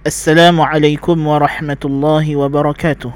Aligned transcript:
Assalamualaikum 0.00 1.12
warahmatullahi 1.28 2.32
wabarakatuh 2.32 3.12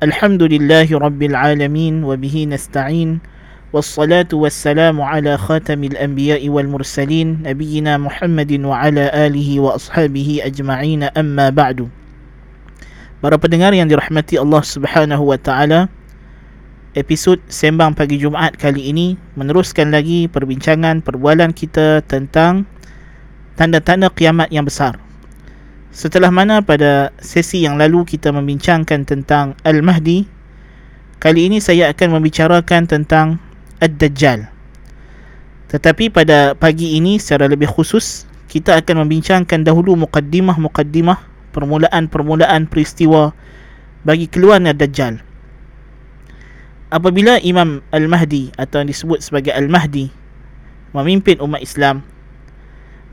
Alhamdulillahi 0.00 0.96
rabbil 0.96 1.36
alamin 1.36 2.00
Wabihi 2.00 2.48
nasta'in. 2.48 3.20
Wassalatu 3.68 4.40
wassalamu 4.48 5.04
ala 5.04 5.36
khatamil 5.36 5.92
والسلام 5.92 6.48
wal 6.48 6.72
mursalin 6.72 7.44
الأنبياء 7.44 8.00
Muhammadin 8.00 8.64
wa 8.64 8.80
ala 8.80 9.12
alihi 9.12 9.60
wa 9.60 9.76
ashabihi 9.76 10.40
ajma'ina 10.48 11.12
amma 11.12 11.52
ba'du. 11.52 11.92
Para 13.20 13.36
pendengar 13.36 13.76
yang 13.76 13.84
dirahmati 13.84 14.40
Allah 14.40 14.64
Subhanahu 14.64 15.28
wa 15.28 15.36
taala, 15.36 15.92
episod 16.96 17.36
sembang 17.52 17.92
pagi 17.92 18.16
Jumaat 18.16 18.56
kali 18.56 18.88
ini 18.88 19.20
meneruskan 19.36 19.92
lagi 19.92 20.32
perbincangan 20.32 21.04
perbualan 21.04 21.52
kita 21.52 22.00
tentang 22.08 22.64
tanda-tanda 23.60 24.08
kiamat 24.08 24.48
yang 24.48 24.64
besar. 24.64 25.03
Setelah 25.94 26.34
mana 26.34 26.58
pada 26.58 27.14
sesi 27.22 27.62
yang 27.62 27.78
lalu 27.78 28.02
kita 28.02 28.34
membincangkan 28.34 29.06
tentang 29.06 29.54
Al-Mahdi, 29.62 30.26
kali 31.22 31.46
ini 31.46 31.62
saya 31.62 31.94
akan 31.94 32.18
membicarakan 32.18 32.90
tentang 32.90 33.38
Ad-Dajjal. 33.78 34.50
Tetapi 35.70 36.10
pada 36.10 36.58
pagi 36.58 36.98
ini 36.98 37.22
secara 37.22 37.46
lebih 37.46 37.70
khusus, 37.70 38.26
kita 38.50 38.74
akan 38.82 39.06
membincangkan 39.06 39.62
dahulu 39.62 39.94
mukaddimah-mukaddimah 40.02 41.22
permulaan-permulaan 41.54 42.66
peristiwa 42.66 43.30
bagi 44.02 44.26
keluarnya 44.26 44.74
Dajjal. 44.74 45.22
Apabila 46.90 47.38
Imam 47.38 47.86
Al-Mahdi 47.94 48.50
atau 48.58 48.82
yang 48.82 48.90
disebut 48.90 49.22
sebagai 49.22 49.54
Al-Mahdi 49.54 50.10
memimpin 50.90 51.38
umat 51.38 51.62
Islam, 51.62 52.02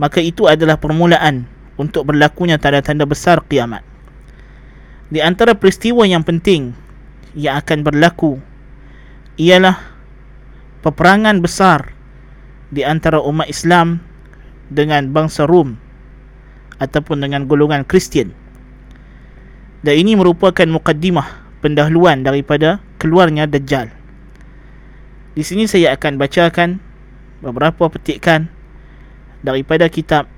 maka 0.02 0.18
itu 0.18 0.50
adalah 0.50 0.82
permulaan 0.82 1.61
untuk 1.82 2.14
berlakunya 2.14 2.62
tanda-tanda 2.62 3.10
besar 3.10 3.42
kiamat. 3.50 3.82
Di 5.10 5.18
antara 5.18 5.58
peristiwa 5.58 6.06
yang 6.06 6.22
penting 6.22 6.78
yang 7.34 7.58
akan 7.58 7.82
berlaku 7.82 8.38
ialah 9.42 9.82
peperangan 10.86 11.42
besar 11.42 11.98
di 12.70 12.86
antara 12.86 13.18
umat 13.26 13.50
Islam 13.50 14.00
dengan 14.70 15.10
bangsa 15.10 15.50
Rom 15.50 15.76
ataupun 16.78 17.26
dengan 17.26 17.50
golongan 17.50 17.84
Kristian. 17.84 18.32
Dan 19.82 19.98
ini 19.98 20.14
merupakan 20.14 20.70
mukaddimah 20.70 21.60
pendahuluan 21.60 22.22
daripada 22.22 22.80
keluarnya 23.02 23.50
Dajjal. 23.50 23.90
Di 25.34 25.42
sini 25.42 25.66
saya 25.66 25.98
akan 25.98 26.22
bacakan 26.22 26.70
beberapa 27.42 27.90
petikan 27.90 28.46
daripada 29.42 29.90
kitab 29.90 30.30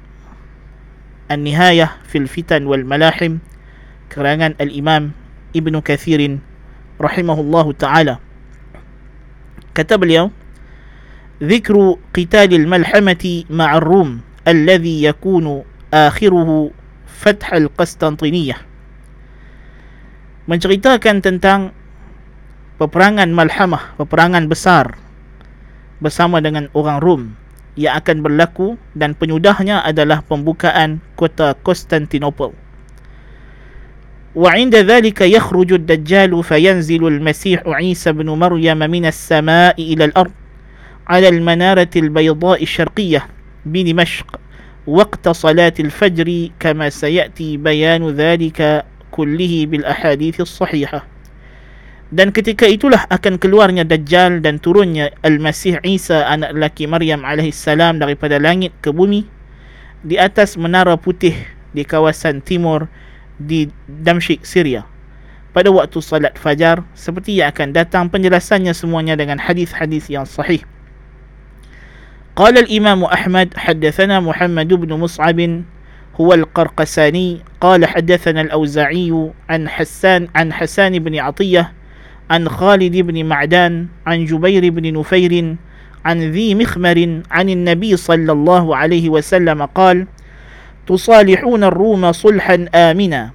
An-Nihayah 1.33 2.05
fil 2.05 2.29
Fitan 2.29 2.69
wal 2.69 2.85
Malahim 2.85 3.41
karangan 4.13 4.53
Al-Imam 4.61 5.17
Ibn 5.57 5.73
Kathir 5.81 6.21
rahimahullahu 7.01 7.73
taala. 7.73 8.21
Kata 9.73 9.97
beliau 9.97 10.29
ذكر 11.43 11.75
قتال 12.15 12.55
الملحمة 12.55 13.43
مع 13.49 13.69
الروم 13.77 14.09
الذي 14.47 15.03
يكون 15.03 15.45
آخره 15.93 16.49
فتح 17.07 17.47
القسطنطينية 17.53 18.57
menceritakan 20.43 21.23
tentang 21.23 21.71
peperangan 22.79 23.31
malhamah 23.31 23.95
peperangan 23.95 24.47
besar 24.47 24.99
bersama 26.03 26.43
dengan 26.43 26.67
orang 26.75 26.99
Rom 26.99 27.23
yang 27.78 27.94
akan 27.98 28.26
berlaku 28.26 28.74
dan 28.98 29.14
penyudahnya 29.14 29.86
adalah 29.86 30.20
pembukaan 30.26 30.98
kota 31.14 31.54
Konstantinopel. 31.62 32.52
وعند 34.38 34.76
ذلك 34.76 35.20
يخرج 35.20 35.72
الدجال 35.72 36.44
فينزل 36.44 37.06
المسيح 37.06 37.62
عيسى 37.66 38.12
بن 38.12 38.30
مريم 38.30 38.78
من 38.78 39.06
السماء 39.06 39.74
إلى 39.82 40.04
الأرض 40.04 40.30
على 41.08 41.28
المنارة 41.28 41.90
البيضاء 41.96 42.62
الشرقية 42.62 43.26
بدمشق 43.66 44.40
وقت 44.86 45.28
صلاة 45.28 45.72
الفجر 45.80 46.48
كما 46.60 46.90
سيأتي 46.90 47.56
بيان 47.56 48.08
ذلك 48.10 48.84
كله 49.10 49.66
بالأحاديث 49.66 50.40
الصحيحة 50.40 51.06
dan 52.12 52.32
ketika 52.32 52.64
itulah 52.64 53.04
akan 53.12 53.36
keluarnya 53.36 53.84
Dajjal 53.84 54.40
dan 54.40 54.56
turunnya 54.56 55.12
Al-Masih 55.20 55.76
Isa 55.84 56.24
anak 56.24 56.56
lelaki 56.56 56.88
Maryam 56.88 57.20
alaihissalam 57.20 58.00
daripada 58.00 58.40
langit 58.40 58.72
ke 58.80 58.88
bumi 58.88 59.28
di 60.00 60.16
atas 60.16 60.56
menara 60.56 60.96
putih 60.96 61.36
di 61.76 61.84
kawasan 61.84 62.40
timur 62.40 62.88
di 63.36 63.68
Damsyik, 63.84 64.48
Syria 64.48 64.88
pada 65.52 65.68
waktu 65.68 65.98
salat 66.00 66.36
fajar 66.40 66.84
seperti 66.94 67.40
yang 67.40 67.52
akan 67.52 67.76
datang 67.76 68.04
penjelasannya 68.08 68.72
semuanya 68.72 69.18
dengan 69.18 69.40
hadis-hadis 69.40 70.08
yang 70.08 70.24
sahih. 70.24 70.64
قال 72.38 72.54
الإمام 72.54 73.02
أحمد 73.02 73.58
حدثنا 73.58 74.22
محمد 74.22 74.70
بن 74.70 74.90
مصعب 74.94 75.38
هو 76.14 76.28
القرقساني 76.34 77.28
قال 77.58 77.80
حدثنا 77.82 78.40
الأوزاعي 78.46 79.10
عن 79.50 79.60
حسان 79.66 80.30
عن 80.38 80.54
حسان 80.54 80.94
بن 81.02 81.18
عطية 81.18 81.74
عن 82.29 82.49
خالد 82.49 82.97
بن 82.97 83.25
معدان 83.25 83.87
عن 84.05 84.25
جبير 84.25 84.69
بن 84.69 84.99
نفير 84.99 85.55
عن 86.05 86.31
ذي 86.31 86.55
مخمر 86.55 87.21
عن 87.31 87.49
النبي 87.49 87.97
صلى 87.97 88.31
الله 88.31 88.75
عليه 88.75 89.09
وسلم 89.09 89.65
قال 89.65 90.05
تصالحون 90.87 91.63
الروم 91.63 92.11
صلحا 92.11 92.65
آمنا 92.75 93.31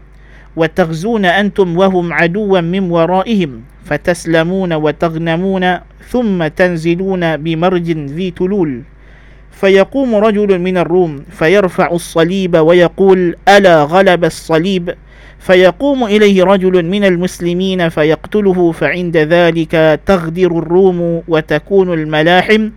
وتغزون 0.57 1.25
أنتم 1.25 1.79
وهم 1.79 2.13
عدوا 2.13 2.61
من 2.61 2.91
ورائهم 2.91 3.63
فتسلمون 3.85 4.73
وتغنمون 4.73 5.79
ثم 6.09 6.47
تنزلون 6.47 7.37
بمرج 7.37 7.91
ذي 7.91 8.31
تلول 8.31 8.83
فيقوم 9.53 10.15
رجل 10.15 10.59
من 10.59 10.77
الروم 10.79 11.25
فيرفع 11.31 11.91
الصليب 11.93 12.57
ويقول 12.57 13.37
ألا 13.49 13.83
غلب 13.85 14.25
الصليب؟ 14.25 14.95
فيقوم 15.39 16.05
إليه 16.05 16.45
رجل 16.45 16.85
من 16.85 17.05
المسلمين 17.05 17.89
فيقتله 17.89 18.73
فعند 18.73 19.17
ذلك 19.17 20.01
تغدر 20.07 20.59
الروم 20.59 21.23
وتكون 21.29 21.93
الملاحم 21.93 22.71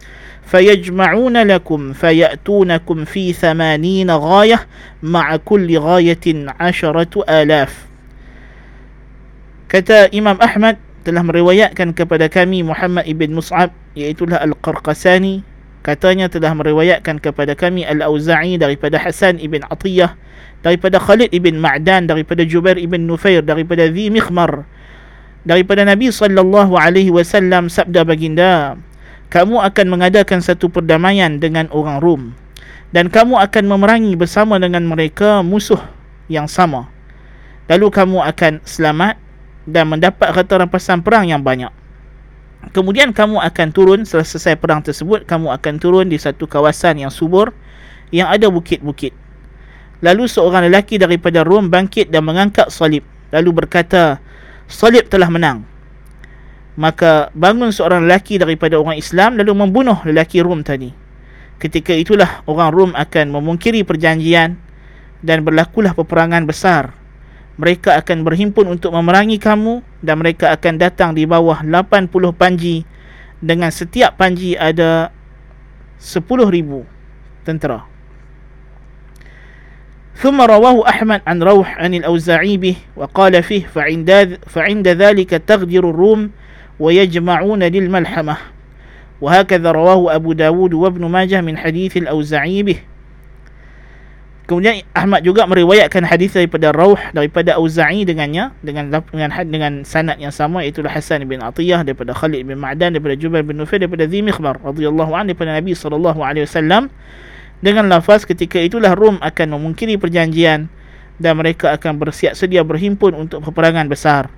فيجمعون 0.46 1.38
لكم 1.38 1.94
فيأتونكم 1.94 3.06
في 3.06 3.34
ثمانين 3.34 4.12
غاية 4.12 4.59
مع 5.03 5.35
كل 5.35 5.78
غاية 5.78 6.25
عشرة 6.59 7.13
آلاف 7.29 7.91
Kata 9.72 10.12
Imam 10.12 10.35
Ahmad 10.44 10.75
telah 11.08 11.23
meriwayatkan 11.23 11.96
kepada 11.96 12.28
kami 12.28 12.59
Muhammad 12.59 13.08
ibn 13.08 13.31
Mus'ab 13.31 13.72
iaitulah 13.96 14.44
Al-Qarqasani 14.44 15.47
katanya 15.79 16.28
telah 16.28 16.52
meriwayatkan 16.52 17.23
kepada 17.23 17.56
kami 17.56 17.88
Al-Auza'i 17.88 18.59
daripada 18.59 19.00
Hasan 19.00 19.40
ibn 19.40 19.63
Atiyah 19.63 20.19
daripada 20.62 21.02
Khalid 21.02 21.34
ibn 21.34 21.58
Ma'dan 21.58 22.06
daripada 22.06 22.46
Jubair 22.46 22.78
ibn 22.78 23.10
Nufair 23.10 23.42
daripada 23.42 23.90
Dhi 23.90 24.14
Mikhmar 24.14 24.66
daripada 25.42 25.82
Nabi 25.86 26.14
sallallahu 26.14 26.78
alaihi 26.78 27.10
wasallam 27.10 27.70
sabda 27.70 28.06
baginda 28.06 28.78
kamu 29.34 29.58
akan 29.64 29.86
mengadakan 29.90 30.44
satu 30.44 30.70
perdamaian 30.70 31.42
dengan 31.42 31.66
orang 31.74 31.98
Rom 32.04 32.22
dan 32.92 33.08
kamu 33.08 33.40
akan 33.40 33.64
memerangi 33.72 34.14
bersama 34.20 34.60
dengan 34.60 34.84
mereka 34.84 35.40
musuh 35.40 35.80
yang 36.28 36.46
sama. 36.46 36.92
Lalu 37.72 37.88
kamu 37.88 38.20
akan 38.20 38.54
selamat 38.68 39.16
dan 39.64 39.88
mendapat 39.88 40.36
harta 40.36 40.60
rampasan 40.60 41.00
perang 41.00 41.32
yang 41.32 41.40
banyak. 41.40 41.72
Kemudian 42.76 43.16
kamu 43.16 43.40
akan 43.40 43.68
turun 43.72 44.04
selesai 44.04 44.60
perang 44.60 44.84
tersebut 44.84 45.26
kamu 45.26 45.50
akan 45.56 45.74
turun 45.82 46.12
di 46.12 46.20
satu 46.20 46.46
kawasan 46.46 47.02
yang 47.02 47.10
subur 47.10 47.56
yang 48.12 48.30
ada 48.30 48.52
bukit-bukit 48.52 49.16
lalu 50.02 50.26
seorang 50.26 50.68
lelaki 50.68 50.98
daripada 50.98 51.46
Rom 51.46 51.70
bangkit 51.70 52.09
dan 52.09 52.26
mengangkat 52.26 52.68
salib. 52.74 53.06
Lalu 53.32 53.64
berkata 53.64 54.20
salib 54.68 55.08
telah 55.08 55.30
menang. 55.30 55.64
Maka 56.76 57.30
bangun 57.38 57.70
seorang 57.70 58.09
lelaki 58.09 58.42
daripada 58.42 58.82
orang 58.82 58.98
Islam 58.98 59.38
lalu 59.38 59.53
membunuh 59.53 60.02
lelaki 60.03 60.42
Rom 60.42 60.66
tadi. 60.66 60.90
Ketika 61.62 61.94
itulah 61.94 62.42
orang 62.50 62.70
Rom 62.74 62.92
akan 62.98 63.38
memungkiri 63.38 63.86
perjanjian 63.86 64.58
dan 65.22 65.46
berlakulah 65.46 65.94
peperangan 65.94 66.50
besar. 66.50 66.97
Mereka 67.62 67.94
akan 68.02 68.26
berhimpun 68.26 68.66
untuk 68.66 68.90
memerangi 68.90 69.38
kamu 69.38 69.86
dan 70.02 70.18
mereka 70.18 70.50
akan 70.50 70.82
datang 70.82 71.14
di 71.14 71.30
bawah 71.30 71.62
80 71.62 72.09
panji. 72.34 72.82
Dengan 73.38 73.70
setiap 73.70 74.18
panji 74.18 74.58
ada 74.58 75.14
10,000 76.02 76.82
tentera. 77.46 77.91
ثم 80.22 80.38
رواه 80.41 80.90
أحمد 80.90 81.22
عن 81.28 81.44
روح 81.44 81.82
عن 81.82 81.94
الأوزاعي 81.94 82.58
به 82.58 82.76
وقال 82.96 83.44
فيه 83.44 83.66
فعند, 83.73 84.38
فعند 84.47 84.88
ذلك 84.88 85.29
تغدر 85.29 85.90
الروم 85.90 86.29
ويجمعون 86.79 87.64
للملحمة 87.64 88.38
وهكذا 89.22 89.72
رواه 89.72 90.16
أبو 90.16 90.34
داود 90.34 90.73
وابن 90.73 91.06
ماجه 91.06 91.41
من 91.41 91.58
حديث 91.58 91.97
الأوزاعي 91.97 92.64
به 92.64 92.79
Kemudian 94.41 94.84
Ahmad 94.91 95.23
juga 95.23 95.47
meriwayatkan 95.47 96.03
hadis 96.03 96.35
daripada 96.35 96.76
Rauh 96.76 97.00
daripada 97.16 97.56
Auza'i 97.56 98.03
dengannya 98.03 98.52
dengan 98.59 98.91
dengan 99.00 99.32
dengan 99.47 99.73
sanad 99.88 100.20
yang 100.20 100.35
sama 100.35 100.59
iaitu 100.59 100.84
Hasan 100.84 101.23
bin 101.23 101.40
Atiyah 101.40 101.88
daripada 101.88 102.12
Khalid 102.12 102.44
bin 102.44 102.59
Ma'dan 102.59 102.91
daripada 102.91 103.16
Jubair 103.16 103.47
bin 103.47 103.56
Nufail 103.56 103.79
daripada 103.79 104.03
Zi 104.12 104.20
Mikhbar 104.20 104.59
radhiyallahu 104.59 105.16
anhu 105.16 105.32
daripada 105.32 105.56
Nabi 105.56 105.72
sallallahu 105.72 106.20
alaihi 106.20 106.44
wasallam 106.44 106.91
dengan 107.65 107.89
lafaz 107.89 108.28
ketika 108.28 108.60
itulah 108.60 108.93
Rom 108.93 109.16
akan 109.19 109.57
memungkiri 109.57 109.97
perjanjian 109.97 110.69
dan 111.16 111.33
mereka 111.41 111.72
akan 111.72 111.97
bersiap 111.97 112.37
sedia 112.37 112.60
berhimpun 112.60 113.16
untuk 113.16 113.41
peperangan 113.45 113.89
besar. 113.89 114.28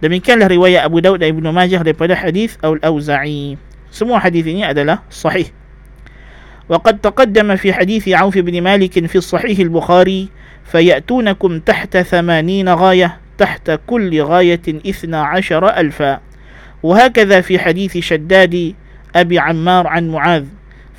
Demikianlah 0.00 0.48
riwayat 0.48 0.84
Abu 0.84 1.04
Daud 1.04 1.20
dan 1.20 1.32
Ibnu 1.32 1.48
Majah 1.52 1.80
daripada 1.84 2.16
hadis 2.16 2.56
Al-Auza'i. 2.64 3.56
Semua 3.92 4.18
hadis 4.18 4.44
ini 4.44 4.66
adalah 4.66 5.04
sahih. 5.12 5.52
وقد 6.64 7.04
تقدم 7.04 7.56
في 7.56 7.72
حديث 7.72 8.08
عوف 8.08 8.38
بن 8.38 8.62
مالك 8.64 9.06
في 9.06 9.16
الصحيح 9.20 9.58
البخاري 9.58 10.28
فيأتونكم 10.64 11.60
تحت 11.60 11.96
ثمانين 11.96 12.68
غاية 12.68 13.20
تحت 13.38 13.80
كل 13.86 14.22
غاية 14.22 14.64
إثنى 14.68 15.16
عشر 15.16 15.68
ألفا 15.68 16.20
وهكذا 16.82 17.40
في 17.40 17.58
حديث 17.58 17.98
شداد 17.98 18.74
أبي 19.16 19.38
عمار 19.38 19.86
عن 19.86 20.08
معاذ 20.08 20.44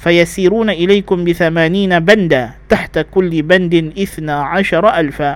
فيسيرون 0.00 0.72
إليكم 0.72 1.18
بثمانين 1.28 1.92
بندا 2.00 2.44
تحت 2.72 3.12
كل 3.12 3.32
بند 3.44 3.92
إثنى 4.00 4.32
عشر 4.32 4.84
ألفا. 4.88 5.32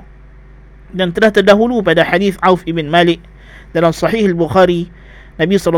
Dan 0.95 1.11
telah 1.11 1.35
terdahulu 1.35 1.83
pada 1.83 2.07
hadis 2.07 2.39
Auf 2.41 2.65
ibn 2.65 2.89
Malik. 2.89 3.21
Dalam 3.75 3.91
Sahih 3.91 4.31
al 4.31 4.39
Bukhari 4.39 4.87
Nabi 5.35 5.59
saw 5.59 5.75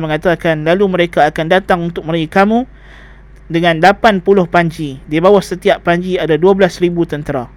mengatakan 0.00 0.64
lalu 0.64 0.88
mereka 0.88 1.28
akan 1.28 1.46
datang 1.52 1.92
untuk 1.92 2.08
meraih 2.08 2.24
kamu 2.24 2.64
dengan 3.52 3.76
80 3.76 4.24
panji. 4.48 4.96
Di 5.04 5.20
bawah 5.20 5.44
setiap 5.44 5.84
panji 5.84 6.16
ada 6.16 6.40
12000 6.40 6.88
tentera. 7.04 7.52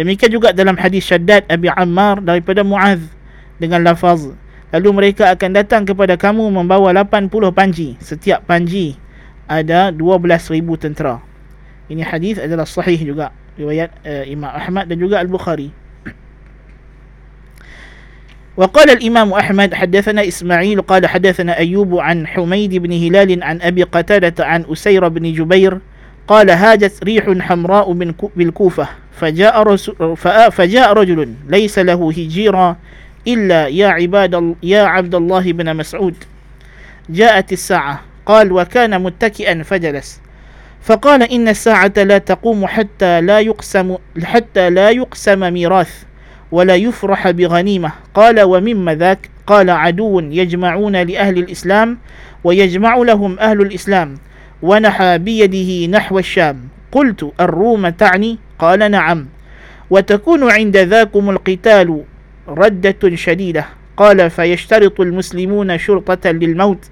Demikian 0.00 0.32
juga 0.32 0.56
dalam 0.56 0.80
hadis 0.80 1.04
Shaddad 1.04 1.44
Abi 1.52 1.68
Ammar 1.68 2.24
daripada 2.24 2.64
Muaz 2.64 3.04
dengan 3.60 3.84
lafaz 3.84 4.32
lalu 4.72 4.88
mereka 4.96 5.28
akan 5.36 5.52
datang 5.52 5.84
kepada 5.84 6.16
kamu 6.16 6.48
membawa 6.48 6.96
80 6.96 7.28
panji. 7.52 8.00
Setiap 8.00 8.48
panji 8.48 8.96
ada 9.48 9.90
12,000 9.90 10.62
tentera. 10.78 11.20
Ini 11.90 12.02
hadis 12.06 12.38
adalah 12.38 12.64
sahih 12.64 12.98
juga. 13.02 13.34
Riwayat 13.58 13.90
uh, 14.06 14.24
Imam 14.24 14.48
Ahmad 14.48 14.88
dan 14.88 14.96
juga 14.96 15.20
Al-Bukhari. 15.20 15.70
وقال 18.56 18.90
الإمام 18.90 19.32
أحمد 19.32 19.74
حدثنا 19.74 20.28
إسماعيل 20.28 20.80
قال 20.84 21.06
حدثنا 21.06 21.56
أيوب 21.56 21.98
عن 21.98 22.26
حميد 22.26 22.74
بن 22.84 22.92
هلال 22.92 23.42
عن 23.42 23.62
أبي 23.62 23.82
قتادة 23.82 24.44
عن 24.44 24.64
أسير 24.68 25.08
بن 25.08 25.32
جبير 25.32 25.78
قال 26.28 26.50
هاجت 26.50 27.04
ريح 27.04 27.24
حمراء 27.40 27.92
بالكوفة 28.36 28.88
فجاء, 29.12 29.62
رسول 29.62 30.16
فجاء 30.52 30.92
رجل 30.92 31.34
ليس 31.48 31.78
له 31.78 32.10
هجيرا 32.10 32.76
إلا 33.28 33.68
يا 33.68 33.88
عباد 33.88 34.54
يا 34.62 34.82
عبد 34.82 35.14
الله 35.14 35.52
بن 35.52 35.76
مسعود 35.76 36.14
جاءت 37.10 37.52
الساعة 37.52 38.11
قال 38.26 38.52
وكان 38.52 39.02
متكئا 39.02 39.62
فجلس. 39.62 40.20
فقال 40.82 41.22
إن 41.22 41.48
الساعة 41.48 41.92
لا 41.96 42.18
تقوم 42.18 42.66
حتى 42.66 43.20
لا 43.20 43.40
يقسم 43.40 43.96
حتى 44.24 44.70
لا 44.70 44.90
يقسم 44.90 45.52
ميراث 45.52 46.02
ولا 46.52 46.74
يفرح 46.76 47.30
بغنيمة. 47.30 47.92
قال 48.14 48.40
ومما 48.40 48.94
ذاك؟ 48.94 49.30
قال 49.46 49.70
عدو 49.70 50.20
يجمعون 50.20 50.96
لأهل 50.96 51.38
الإسلام 51.38 51.98
ويجمع 52.44 52.96
لهم 52.96 53.38
أهل 53.38 53.60
الإسلام 53.60 54.14
ونحى 54.62 55.18
بيده 55.18 55.98
نحو 55.98 56.18
الشام. 56.18 56.68
قلت 56.92 57.32
الروم 57.40 57.88
تعني؟ 57.88 58.38
قال 58.58 58.90
نعم. 58.90 59.26
وتكون 59.90 60.50
عند 60.50 60.76
ذاكم 60.76 61.30
القتال 61.30 62.02
ردة 62.48 63.16
شديدة. 63.16 63.66
قال 63.96 64.30
فيشترط 64.30 65.00
المسلمون 65.00 65.78
شرطة 65.78 66.30
للموت 66.30 66.84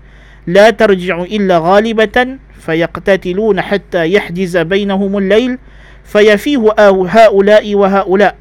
لا 0.47 0.71
ترجع 0.71 1.23
إلا 1.23 1.59
غالبة 1.59 2.37
فيقتتلون 2.61 3.61
حتى 3.61 4.13
يحجز 4.13 4.57
بينهم 4.57 5.19
الليل 5.19 5.59
فيفيه 6.05 6.75
هؤلاء 6.79 7.75
وهؤلاء. 7.75 8.37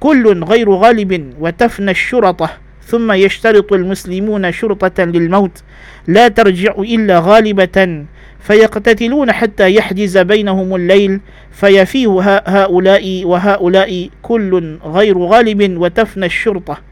كل 0.00 0.44
غير 0.44 0.70
غالب 0.70 1.34
وتفنى 1.40 1.90
الشرطة 1.90 2.50
ثم 2.82 3.12
يشترط 3.12 3.72
المسلمون 3.72 4.52
شرطة 4.52 5.04
للموت. 5.04 5.62
لا 6.06 6.28
ترجع 6.28 6.74
إلا 6.78 7.18
غالبة 7.20 8.04
فيقتتلون 8.40 9.32
حتى 9.32 9.74
يحجز 9.74 10.18
بينهم 10.18 10.74
الليل 10.74 11.20
فيفيه 11.52 12.40
هؤلاء 12.46 13.24
وهؤلاء. 13.24 14.08
كل 14.22 14.78
غير 14.84 15.18
غالب 15.18 15.78
وتفنى 15.78 16.26
الشرطة. 16.26 16.87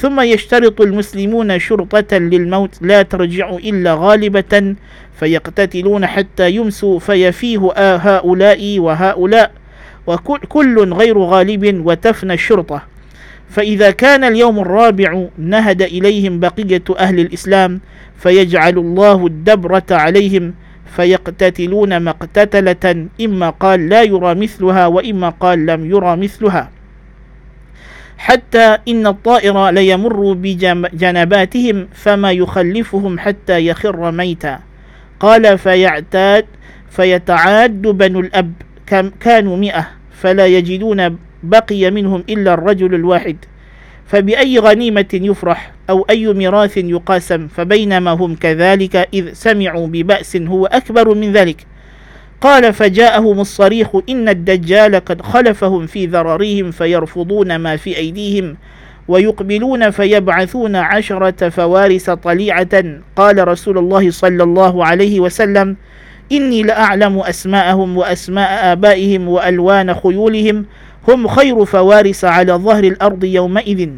ثم 0.00 0.20
يشترط 0.20 0.80
المسلمون 0.80 1.58
شرطة 1.58 2.18
للموت 2.18 2.78
لا 2.80 3.02
ترجع 3.02 3.50
إلا 3.50 3.94
غالبة 3.94 4.74
فيقتتلون 5.20 6.06
حتى 6.06 6.50
يمسوا 6.50 6.98
فيفيه 6.98 7.72
هؤلاء 7.96 8.78
وهؤلاء 8.78 9.50
وكل 10.06 10.92
غير 10.92 11.18
غالب 11.18 11.86
وتفنى 11.86 12.34
الشرطة. 12.34 12.82
فإذا 13.50 13.90
كان 13.90 14.24
اليوم 14.24 14.60
الرابع 14.60 15.24
نهد 15.38 15.82
إليهم 15.82 16.40
بقية 16.40 16.82
أهل 16.98 17.20
الإسلام 17.20 17.80
فيجعل 18.16 18.78
الله 18.78 19.26
الدبرة 19.26 19.86
عليهم 19.90 20.54
فيقتتلون 20.96 22.02
مقتتلة 22.02 23.06
إما 23.20 23.50
قال 23.50 23.88
لا 23.88 24.02
يرى 24.02 24.34
مثلها 24.34 24.86
وإما 24.86 25.28
قال 25.28 25.66
لم 25.66 25.90
يرى 25.90 26.16
مثلها. 26.16 26.70
حتى 28.20 28.78
إن 28.88 29.06
الطائر 29.06 29.70
ليمر 29.70 30.32
بجنباتهم 30.32 31.88
فما 31.94 32.32
يخلفهم 32.32 33.18
حتى 33.18 33.66
يخر 33.66 34.10
ميتا. 34.10 34.60
قال 35.20 35.58
فيعتاد 35.58 36.46
فيتعاد 36.90 37.82
بنو 37.82 38.20
الأب 38.20 38.52
كانوا 39.20 39.56
مئة 39.56 39.88
فلا 40.12 40.46
يجدون 40.46 41.16
بقي 41.42 41.90
منهم 41.90 42.24
إلا 42.28 42.54
الرجل 42.54 42.94
الواحد. 42.94 43.36
فبأي 44.06 44.58
غنيمة 44.58 45.08
يفرح 45.14 45.72
أو 45.90 46.06
أي 46.10 46.26
ميراث 46.34 46.76
يقاسم 46.76 47.48
فبينما 47.48 48.10
هم 48.10 48.34
كذلك 48.34 48.96
إذ 49.14 49.32
سمعوا 49.32 49.86
ببأس 49.86 50.36
هو 50.36 50.66
أكبر 50.66 51.14
من 51.14 51.32
ذلك. 51.32 51.69
قال 52.40 52.72
فجاءهم 52.72 53.40
الصريخ 53.40 53.88
إن 54.08 54.28
الدجال 54.28 54.94
قد 55.04 55.22
خلفهم 55.22 55.86
في 55.86 56.06
ذراريهم 56.06 56.70
فيرفضون 56.70 57.56
ما 57.56 57.76
في 57.76 57.96
أيديهم 57.96 58.56
ويقبلون 59.08 59.90
فيبعثون 59.90 60.76
عشرة 60.76 61.48
فوارس 61.48 62.10
طليعة. 62.10 62.84
قال 63.16 63.48
رسول 63.48 63.78
الله 63.78 64.10
صلى 64.10 64.42
الله 64.42 64.84
عليه 64.84 65.20
وسلم 65.20 65.76
إني 66.32 66.62
لأعلم 66.62 67.18
أسماءهم 67.18 67.96
وأسماء 67.96 68.72
آبائهم 68.72 69.28
وألوان 69.28 69.94
خيولهم. 69.94 70.64
هم 71.08 71.28
خير 71.28 71.64
فوارس 71.64 72.24
على 72.24 72.52
ظهر 72.52 72.84
الأرض 72.84 73.24
يومئذ. 73.24 73.88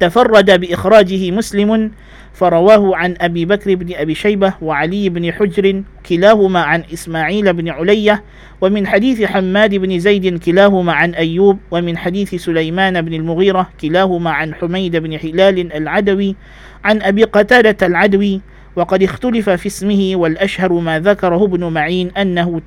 تفرد 0.00 0.60
بإخراجه 0.60 1.30
مسلم 1.30 1.90
فرواه 2.34 2.96
عن 2.96 3.14
أبي 3.20 3.44
بكر 3.44 3.74
بن 3.74 3.94
أبي 3.94 4.14
شيبة 4.14 4.54
وعلي 4.62 5.08
بن 5.08 5.32
حجر 5.32 5.82
كلاهما 6.08 6.60
عن 6.60 6.82
إسماعيل 6.92 7.52
بن 7.52 7.68
علية 7.68 8.22
ومن 8.60 8.86
حديث 8.86 9.22
حماد 9.22 9.74
بن 9.74 9.98
زيد 9.98 10.42
كلاهما 10.42 10.92
عن 10.92 11.14
أيوب 11.14 11.58
ومن 11.70 11.98
حديث 11.98 12.34
سليمان 12.34 13.02
بن 13.02 13.14
المغيرة 13.14 13.68
كلاهما 13.80 14.30
عن 14.30 14.54
حميد 14.54 14.96
بن 14.96 15.18
حلال 15.18 15.72
العدوي 15.72 16.36
عن 16.84 17.02
أبي 17.02 17.24
قتادة 17.24 17.86
العدوي 17.86 18.40
وقد 18.76 19.02
اختلف 19.02 19.50
في 19.50 19.66
اسمه 19.66 20.12
والأشهر 20.14 20.72
ما 20.72 21.00
ذكره 21.00 21.44
ابن 21.44 21.64
معين 21.64 22.10
أنه 22.10 22.60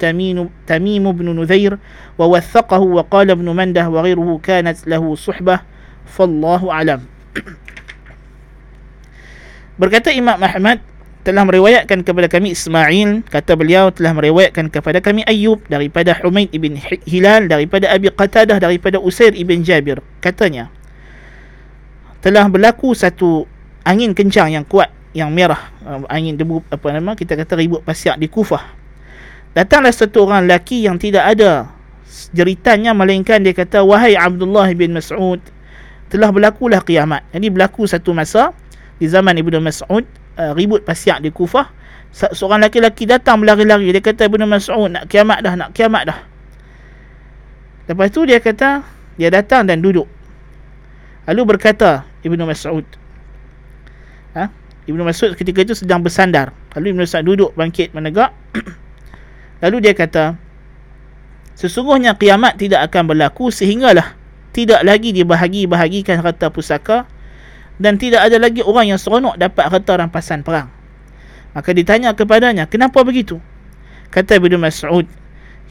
تميم 0.68 1.12
بن 1.12 1.40
نذير 1.40 1.78
ووثقه 2.18 2.80
وقال 2.80 3.32
ابن 3.32 3.56
مندة 3.56 3.90
وغيره 3.90 4.40
كانت 4.44 4.88
له 4.88 5.16
صحبة 5.16 5.60
فالله 6.06 6.72
أعلم. 6.72 7.02
Berkata 9.78 10.10
Imam 10.10 10.42
Ahmad 10.42 10.82
telah 11.22 11.44
meriwayatkan 11.44 12.02
kepada 12.08 12.32
kami 12.32 12.56
Ismail 12.56 13.22
kata 13.28 13.60
beliau 13.60 13.92
telah 13.92 14.16
meriwayatkan 14.16 14.72
kepada 14.72 15.04
kami 15.04 15.28
Ayub 15.28 15.60
daripada 15.68 16.16
Humaid 16.24 16.50
ibn 16.56 16.80
Hilal 17.06 17.52
daripada 17.52 17.92
Abi 17.92 18.08
Qatadah 18.10 18.58
daripada 18.64 18.98
Usair 18.98 19.36
ibn 19.36 19.60
Jabir. 19.62 20.00
Katanya 20.24 20.72
telah 22.24 22.48
berlaku 22.48 22.96
satu 22.98 23.44
angin 23.84 24.16
kencang 24.16 24.56
yang 24.56 24.66
kuat 24.66 24.90
yang 25.12 25.30
merah 25.30 25.70
uh, 25.84 26.08
angin 26.08 26.40
debu 26.40 26.64
apa 26.72 26.88
nama 26.96 27.14
kita 27.14 27.36
kata 27.36 27.60
ribut 27.60 27.84
pasiak 27.84 28.18
di 28.18 28.32
Kufah. 28.32 28.64
Datanglah 29.52 29.92
satu 29.92 30.26
orang 30.26 30.48
lelaki 30.48 30.88
yang 30.88 30.96
tidak 30.96 31.38
ada 31.38 31.68
jeritannya 32.32 32.96
melainkan 32.96 33.44
dia 33.44 33.52
kata 33.52 33.84
wahai 33.84 34.16
Abdullah 34.16 34.72
bin 34.72 34.96
Mas'ud 34.96 35.44
telah 36.08 36.32
berlakulah 36.32 36.80
kiamat. 36.88 37.28
Jadi 37.36 37.52
berlaku 37.52 37.84
satu 37.84 38.16
masa 38.16 38.56
di 38.98 39.06
zaman 39.10 39.38
Ibnu 39.38 39.62
Mas'ud 39.62 40.04
uh, 40.38 40.52
ribut 40.58 40.82
pasiak 40.84 41.22
di 41.22 41.30
Kufah 41.30 41.70
seorang 42.12 42.66
lelaki-lelaki 42.66 43.06
datang 43.06 43.44
berlari-lari 43.44 43.94
dia 43.94 44.02
kata 44.02 44.26
Ibnu 44.30 44.46
Mas'ud 44.50 44.90
nak 44.90 45.06
kiamat 45.10 45.46
dah 45.46 45.54
nak 45.54 45.70
kiamat 45.76 46.10
dah 46.10 46.20
Lepas 47.88 48.12
tu 48.12 48.28
dia 48.28 48.44
kata, 48.44 48.84
dia 49.16 49.32
datang 49.32 49.64
dan 49.64 49.80
duduk. 49.80 50.06
Lalu 51.24 51.56
berkata 51.56 52.04
Ibnu 52.24 52.44
Mas'ud. 52.44 52.84
Ha? 54.36 54.52
Ibnu 54.88 55.08
Mas'ud 55.08 55.32
ketika 55.40 55.64
itu 55.64 55.76
sedang 55.76 56.04
bersandar. 56.04 56.52
Lalu 56.76 56.96
Ibnu 56.96 57.02
Mas'ud 57.08 57.24
duduk 57.24 57.56
bangkit 57.56 57.96
menegak. 57.96 58.36
Lalu 59.64 59.88
dia 59.88 59.94
kata, 59.96 60.36
sesungguhnya 61.56 62.20
kiamat 62.20 62.60
tidak 62.60 62.92
akan 62.92 63.16
berlaku 63.16 63.50
sehinggalah 63.50 64.14
tidak 64.52 64.84
lagi 64.84 65.16
dibahagi-bahagikan 65.16 66.20
harta 66.22 66.52
pusaka 66.52 67.08
dan 67.78 68.02
tidak 68.02 68.26
ada 68.26 68.38
lagi 68.42 68.66
orang 68.66 68.94
yang 68.94 69.00
seronok 69.00 69.38
dapat 69.38 69.70
harta 69.70 69.94
rampasan 69.98 70.42
perang. 70.42 70.70
Maka 71.54 71.74
ditanya 71.74 72.14
kepadanya, 72.14 72.70
kenapa 72.70 73.02
begitu? 73.02 73.42
Kata 74.14 74.38
Ibnu 74.38 74.62
Mas'ud, 74.62 75.06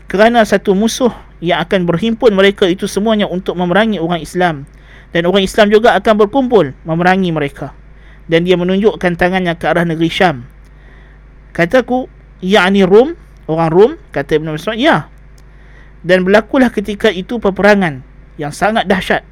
kerana 0.07 0.47
satu 0.47 0.75
musuh 0.75 1.11
yang 1.43 1.63
akan 1.63 1.87
berhimpun 1.87 2.31
mereka 2.35 2.67
itu 2.71 2.87
semuanya 2.87 3.27
untuk 3.27 3.59
memerangi 3.59 3.99
orang 3.99 4.23
Islam. 4.23 4.67
Dan 5.15 5.27
orang 5.27 5.47
Islam 5.47 5.71
juga 5.71 5.95
akan 5.95 6.27
berkumpul 6.27 6.75
memerangi 6.83 7.31
mereka. 7.31 7.75
Dan 8.27 8.43
dia 8.43 8.59
menunjukkan 8.59 9.15
tangannya 9.15 9.55
ke 9.55 9.65
arah 9.71 9.87
negeri 9.87 10.11
Syam. 10.11 10.47
Kataku 11.55 12.11
yakni 12.43 12.83
Rom 12.83 13.15
orang 13.47 13.71
Rom 13.71 13.93
kata 14.11 14.43
Ibn 14.43 14.59
Mas'ud 14.59 14.79
ya. 14.79 15.07
Dan 16.07 16.27
berlakulah 16.27 16.71
ketika 16.71 17.11
itu 17.11 17.39
peperangan 17.39 18.03
yang 18.39 18.51
sangat 18.51 18.87
dahsyat 18.87 19.27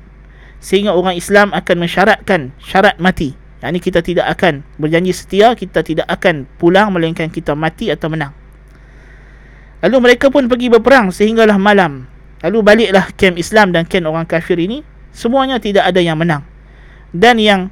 sehingga 0.65 0.97
orang 0.97 1.21
Islam 1.21 1.53
akan 1.53 1.77
mensyaratkan 1.77 2.57
syarat 2.57 2.97
mati. 2.97 3.37
Yakni 3.61 3.85
kita 3.85 4.01
tidak 4.01 4.33
akan 4.33 4.65
berjanji 4.81 5.13
setia 5.13 5.53
kita 5.53 5.85
tidak 5.85 6.09
akan 6.09 6.49
pulang 6.57 6.89
melainkan 6.89 7.29
kita 7.29 7.53
mati 7.53 7.93
atau 7.93 8.09
menang. 8.09 8.33
Lalu 9.85 9.97
mereka 10.01 10.33
pun 10.33 10.49
pergi 10.49 10.73
berperang 10.73 11.13
sehinggalah 11.13 11.61
malam. 11.61 12.09
Lalu 12.41 12.65
baliklah 12.65 13.13
kem 13.13 13.37
Islam 13.37 13.77
dan 13.77 13.85
kem 13.85 14.09
orang 14.09 14.25
kafir 14.25 14.57
ini. 14.57 14.81
Semuanya 15.13 15.61
tidak 15.61 15.85
ada 15.85 16.01
yang 16.01 16.17
menang. 16.17 16.41
Dan 17.13 17.37
yang 17.37 17.69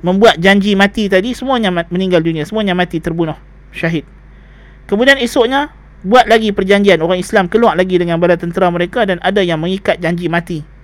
membuat 0.00 0.40
janji 0.40 0.72
mati 0.72 1.12
tadi 1.12 1.36
semuanya 1.36 1.68
meninggal 1.92 2.24
dunia. 2.24 2.48
Semuanya 2.48 2.72
mati 2.72 3.04
terbunuh. 3.04 3.36
Syahid. 3.68 4.08
Kemudian 4.88 5.20
esoknya 5.20 5.76
buat 6.00 6.24
lagi 6.24 6.56
perjanjian. 6.56 7.04
Orang 7.04 7.20
Islam 7.20 7.52
keluar 7.52 7.76
lagi 7.76 8.00
dengan 8.00 8.16
bala 8.16 8.40
tentera 8.40 8.72
mereka 8.72 9.04
dan 9.04 9.20
ada 9.20 9.44
yang 9.44 9.60
mengikat 9.60 10.00
janji 10.00 10.32
mati 10.32 10.79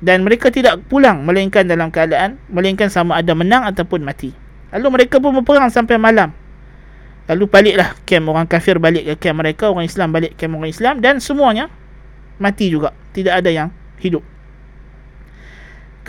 dan 0.00 0.24
mereka 0.24 0.48
tidak 0.48 0.80
pulang 0.88 1.24
melainkan 1.24 1.68
dalam 1.68 1.92
keadaan 1.92 2.40
melainkan 2.48 2.88
sama 2.88 3.20
ada 3.20 3.36
menang 3.36 3.68
ataupun 3.68 4.00
mati 4.00 4.32
lalu 4.72 5.00
mereka 5.00 5.20
pun 5.20 5.36
berperang 5.40 5.68
sampai 5.68 6.00
malam 6.00 6.32
lalu 7.28 7.44
baliklah 7.46 7.94
kem 8.08 8.24
orang 8.26 8.48
kafir 8.48 8.80
balik 8.80 9.06
ke 9.14 9.28
kem 9.28 9.36
mereka 9.36 9.68
orang 9.68 9.84
Islam 9.84 10.10
balik 10.10 10.34
kem 10.40 10.52
orang 10.52 10.72
Islam 10.72 10.94
dan 11.04 11.20
semuanya 11.20 11.68
mati 12.40 12.72
juga 12.72 12.96
tidak 13.12 13.44
ada 13.44 13.50
yang 13.52 13.68
hidup 14.00 14.24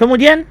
Kemudian 0.01 0.48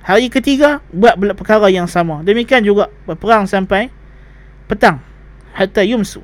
hari 0.00 0.30
ketiga 0.30 0.80
buat 0.94 1.18
perkara 1.36 1.68
yang 1.68 1.90
sama. 1.90 2.22
Demikian 2.22 2.62
juga 2.62 2.88
berperang 3.04 3.44
sampai 3.44 3.90
petang 4.70 5.02
hatta 5.52 5.82
yumsu. 5.82 6.22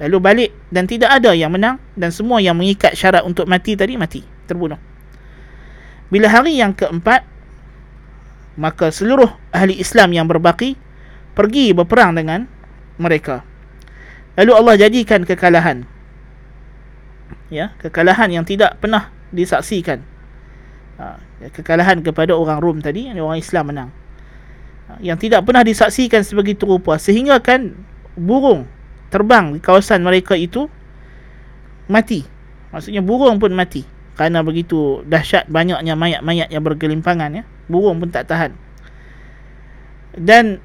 Lalu 0.00 0.16
balik 0.18 0.50
dan 0.74 0.88
tidak 0.90 1.20
ada 1.20 1.36
yang 1.36 1.54
menang 1.54 1.78
dan 1.94 2.10
semua 2.10 2.42
yang 2.42 2.58
mengikat 2.58 2.98
syarat 2.98 3.22
untuk 3.22 3.46
mati 3.46 3.78
tadi 3.78 3.94
mati, 3.94 4.24
terbunuh. 4.48 4.78
Bila 6.14 6.30
hari 6.30 6.62
yang 6.62 6.70
keempat 6.70 7.26
maka 8.54 8.94
seluruh 8.94 9.34
ahli 9.50 9.82
Islam 9.82 10.14
yang 10.14 10.30
berbaki 10.30 10.78
pergi 11.34 11.74
berperang 11.74 12.14
dengan 12.14 12.46
mereka. 13.02 13.42
Lalu 14.38 14.52
Allah 14.54 14.74
jadikan 14.78 15.26
kekalahan. 15.26 15.82
Ya, 17.50 17.74
kekalahan 17.82 18.30
yang 18.30 18.46
tidak 18.46 18.78
pernah 18.78 19.10
disaksikan. 19.34 20.06
Ha, 21.02 21.18
kekalahan 21.50 21.98
kepada 22.06 22.38
orang 22.38 22.62
Rom 22.62 22.78
tadi 22.78 23.10
orang 23.10 23.42
Islam 23.42 23.74
menang. 23.74 23.90
Ha, 24.86 25.02
yang 25.02 25.18
tidak 25.18 25.42
pernah 25.42 25.66
disaksikan 25.66 26.22
sebegitu 26.22 26.62
rupa 26.62 26.94
sehingga 26.94 27.42
kan 27.42 27.74
burung 28.14 28.70
terbang 29.10 29.50
di 29.50 29.58
kawasan 29.58 30.06
mereka 30.06 30.38
itu 30.38 30.70
mati. 31.90 32.22
Maksudnya 32.70 33.02
burung 33.02 33.42
pun 33.42 33.50
mati 33.50 33.93
kerana 34.14 34.46
begitu 34.46 35.02
dahsyat 35.10 35.50
banyaknya 35.50 35.98
mayat-mayat 35.98 36.48
yang 36.50 36.62
bergelimpangan 36.62 37.42
ya. 37.42 37.44
Burung 37.66 37.98
pun 37.98 38.10
tak 38.14 38.30
tahan. 38.30 38.54
Dan 40.14 40.62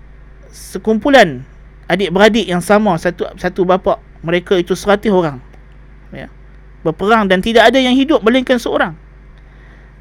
sekumpulan 0.54 1.42
adik-beradik 1.90 2.46
yang 2.46 2.62
sama 2.62 2.94
satu 3.02 3.34
satu 3.42 3.66
bapa 3.66 3.98
mereka 4.22 4.54
itu 4.54 4.78
seratus 4.78 5.10
orang 5.10 5.42
ya. 6.14 6.30
Berperang 6.86 7.26
dan 7.26 7.42
tidak 7.42 7.74
ada 7.74 7.82
yang 7.82 7.98
hidup 7.98 8.22
melainkan 8.22 8.62
seorang. 8.62 8.94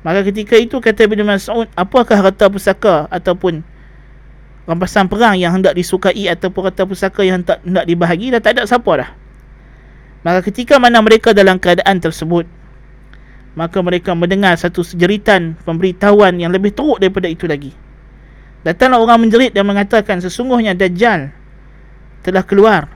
Maka 0.07 0.23
ketika 0.28 0.55
itu 0.55 0.78
kata 0.78 1.11
Ibn 1.11 1.21
Mas'ud, 1.26 1.67
apakah 1.75 2.17
harta 2.23 2.47
pusaka 2.47 3.11
ataupun 3.11 3.67
rampasan 4.69 5.11
perang 5.11 5.35
yang 5.35 5.50
hendak 5.57 5.75
disukai 5.75 6.31
ataupun 6.31 6.71
harta 6.71 6.87
pusaka 6.87 7.26
yang 7.26 7.43
tak 7.43 7.64
hendak 7.67 7.88
dibahagi? 7.88 8.31
Dah 8.31 8.38
tak 8.38 8.61
ada 8.61 8.69
siapa 8.69 8.93
dah. 8.95 9.11
Maka 10.23 10.45
ketika 10.47 10.78
mana 10.78 11.02
mereka 11.02 11.35
dalam 11.35 11.59
keadaan 11.59 11.99
tersebut, 11.99 12.47
maka 13.57 13.78
mereka 13.81 14.12
mendengar 14.12 14.57
satu 14.59 14.85
sejeritan 14.85 15.57
pemberitahuan 15.64 16.37
yang 16.37 16.52
lebih 16.52 16.75
teruk 16.75 17.00
daripada 17.00 17.31
itu 17.31 17.49
lagi. 17.49 17.73
Datanglah 18.67 19.00
orang 19.00 19.28
menjerit 19.28 19.55
dan 19.55 19.64
mengatakan 19.64 20.19
sesungguhnya 20.19 20.75
Dajjal 20.75 21.31
telah 22.26 22.43
keluar 22.45 22.90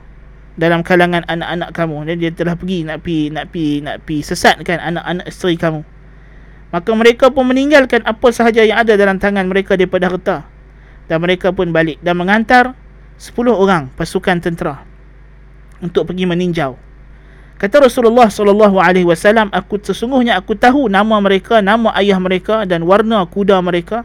dalam 0.53 0.85
kalangan 0.85 1.25
anak-anak 1.25 1.69
kamu 1.73 1.97
dan 2.05 2.15
dia 2.21 2.31
telah 2.35 2.53
pergi 2.53 2.85
nak 2.85 3.01
pi 3.01 3.33
nak 3.33 3.49
pi 3.49 3.81
nak 3.81 4.05
pi 4.05 4.21
sesatkan 4.21 4.77
anak-anak 4.77 5.25
isteri 5.25 5.57
kamu. 5.57 5.81
Maka 6.73 6.89
mereka 6.97 7.29
pun 7.29 7.45
meninggalkan 7.45 8.01
apa 8.01 8.33
sahaja 8.33 8.65
yang 8.65 8.81
ada 8.81 8.97
dalam 8.97 9.21
tangan 9.21 9.45
mereka 9.45 9.77
daripada 9.77 10.09
harta. 10.09 10.37
Dan 11.05 11.21
mereka 11.21 11.53
pun 11.53 11.69
balik 11.69 12.01
dan 12.01 12.17
mengantar 12.17 12.73
10 13.19 13.35
orang 13.53 13.91
pasukan 13.93 14.41
tentera 14.41 14.81
untuk 15.83 16.09
pergi 16.09 16.25
meninjau. 16.25 16.73
Kata 17.63 17.79
Rasulullah 17.79 18.27
sallallahu 18.27 18.75
alaihi 18.75 19.07
wasallam, 19.07 19.47
aku 19.55 19.79
sesungguhnya 19.79 20.35
aku 20.35 20.51
tahu 20.51 20.91
nama 20.91 21.15
mereka, 21.23 21.63
nama 21.63 21.95
ayah 21.95 22.19
mereka 22.19 22.67
dan 22.67 22.83
warna 22.83 23.23
kuda 23.23 23.55
mereka. 23.63 24.03